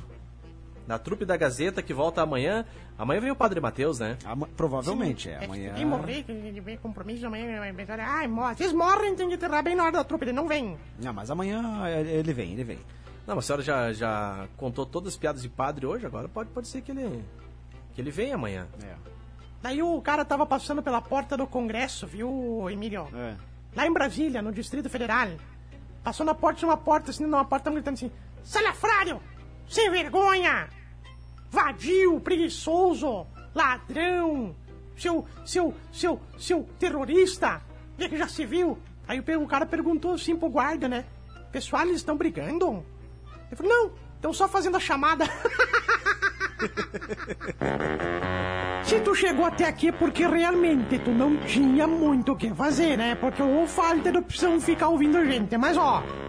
Da 0.90 0.98
trupe 0.98 1.24
da 1.24 1.38
Gazeta, 1.38 1.84
que 1.84 1.94
volta 1.94 2.20
amanhã. 2.24 2.66
Amanhã 2.98 3.22
vem 3.22 3.30
o 3.30 3.36
Padre 3.36 3.60
Matheus, 3.62 4.00
né? 4.00 4.18
Ama- 4.26 4.50
Provavelmente, 4.58 5.30
é. 5.30 5.34
É 5.34 5.38
que 5.38 5.46
Amanhã. 5.46 5.74
Quem 5.76 5.86
morrer, 5.86 6.24
quem 6.24 6.52
tiver 6.52 6.78
compromisso 6.78 7.28
amanhã, 7.28 7.60
vai 7.60 7.72
pensar, 7.72 8.00
ai, 8.00 8.28
morre. 8.28 8.56
Vocês 8.56 8.74
morrem, 8.74 9.16
tem 9.16 9.30
que 9.30 9.36
enterrar 9.36 9.64
bem 9.64 9.76
na 9.76 9.84
hora 9.84 9.92
da 9.92 10.04
trupe, 10.04 10.26
ele 10.26 10.34
não 10.34 10.48
vem. 10.48 10.76
Não, 11.00 11.14
mas 11.14 11.30
amanhã 11.30 11.62
ele 12.08 12.34
vem, 12.34 12.54
ele 12.54 12.64
vem. 12.64 12.80
Não, 13.28 13.36
mas 13.36 13.46
a 13.46 13.48
senhora 13.48 13.62
já, 13.62 13.94
já 13.94 14.48
contou 14.58 14.84
todas 14.84 15.14
as 15.14 15.20
piadas 15.20 15.44
de 15.44 15.50
padre 15.50 15.86
hoje, 15.86 16.08
agora 16.08 16.28
pode, 16.28 16.50
pode 16.50 16.68
ser 16.68 16.82
que 16.82 16.90
ele. 16.90 17.24
que 17.94 18.02
ele 18.02 18.10
venha 18.10 18.34
amanhã. 18.34 18.68
É. 18.84 18.96
Daí 19.62 19.84
o 19.84 20.02
cara 20.02 20.26
tava 20.26 20.44
passando 20.48 20.82
pela 20.82 21.00
porta 21.04 21.38
do 21.38 21.46
Congresso, 21.46 22.08
viu, 22.08 22.68
Emílio? 22.68 23.08
É. 23.14 23.36
Lá 23.76 23.86
em 23.86 23.94
Brasília, 23.94 24.42
no 24.42 24.52
Distrito 24.52 24.90
Federal. 24.90 25.28
Passou 26.04 26.26
na 26.26 26.34
porta, 26.34 26.58
tinha 26.62 26.70
uma 26.72 26.78
porta, 26.78 27.12
assim, 27.12 27.22
numa 27.26 27.46
porta, 27.46 27.70
gritando 27.70 27.94
assim, 27.94 28.10
salafrário, 28.44 29.22
sem 29.68 29.92
vergonha, 29.92 30.68
vadio, 31.50 32.20
preguiçoso, 32.20 33.26
ladrão, 33.54 34.56
seu, 34.98 35.26
seu, 35.46 35.74
seu, 35.92 36.20
seu 36.38 36.68
terrorista, 36.78 37.62
ele 37.98 38.10
que 38.10 38.18
já 38.18 38.28
se 38.28 38.46
viu. 38.46 38.78
Aí 39.08 39.20
o 39.20 39.48
cara 39.48 39.66
perguntou 39.66 40.14
assim 40.14 40.36
pro 40.36 40.50
guarda, 40.50 40.88
né? 40.88 41.06
Pessoal, 41.52 41.84
eles 41.84 41.98
estão 41.98 42.16
brigando? 42.16 42.86
Ele 43.48 43.56
falou, 43.56 43.72
não, 43.72 43.92
estão 44.16 44.32
só 44.32 44.48
fazendo 44.48 44.78
a 44.78 44.80
chamada. 44.80 45.26
Se 48.84 49.00
tu 49.02 49.14
chegou 49.14 49.46
até 49.46 49.66
aqui 49.66 49.90
é 49.90 49.92
porque 49.92 50.26
realmente 50.26 50.98
tu 51.00 51.12
não 51.12 51.38
tinha 51.38 51.86
muito 51.86 52.32
o 52.32 52.36
que 52.36 52.54
fazer, 52.54 52.98
né? 52.98 53.16
Porque 53.16 53.42
ou 53.42 53.68
falta 53.68 54.12
de 54.12 54.18
opção 54.18 54.60
ficar 54.60 54.90
ouvindo 54.90 55.18
a 55.18 55.26
gente. 55.26 55.56
Mas 55.58 55.78
ó, 55.78 56.04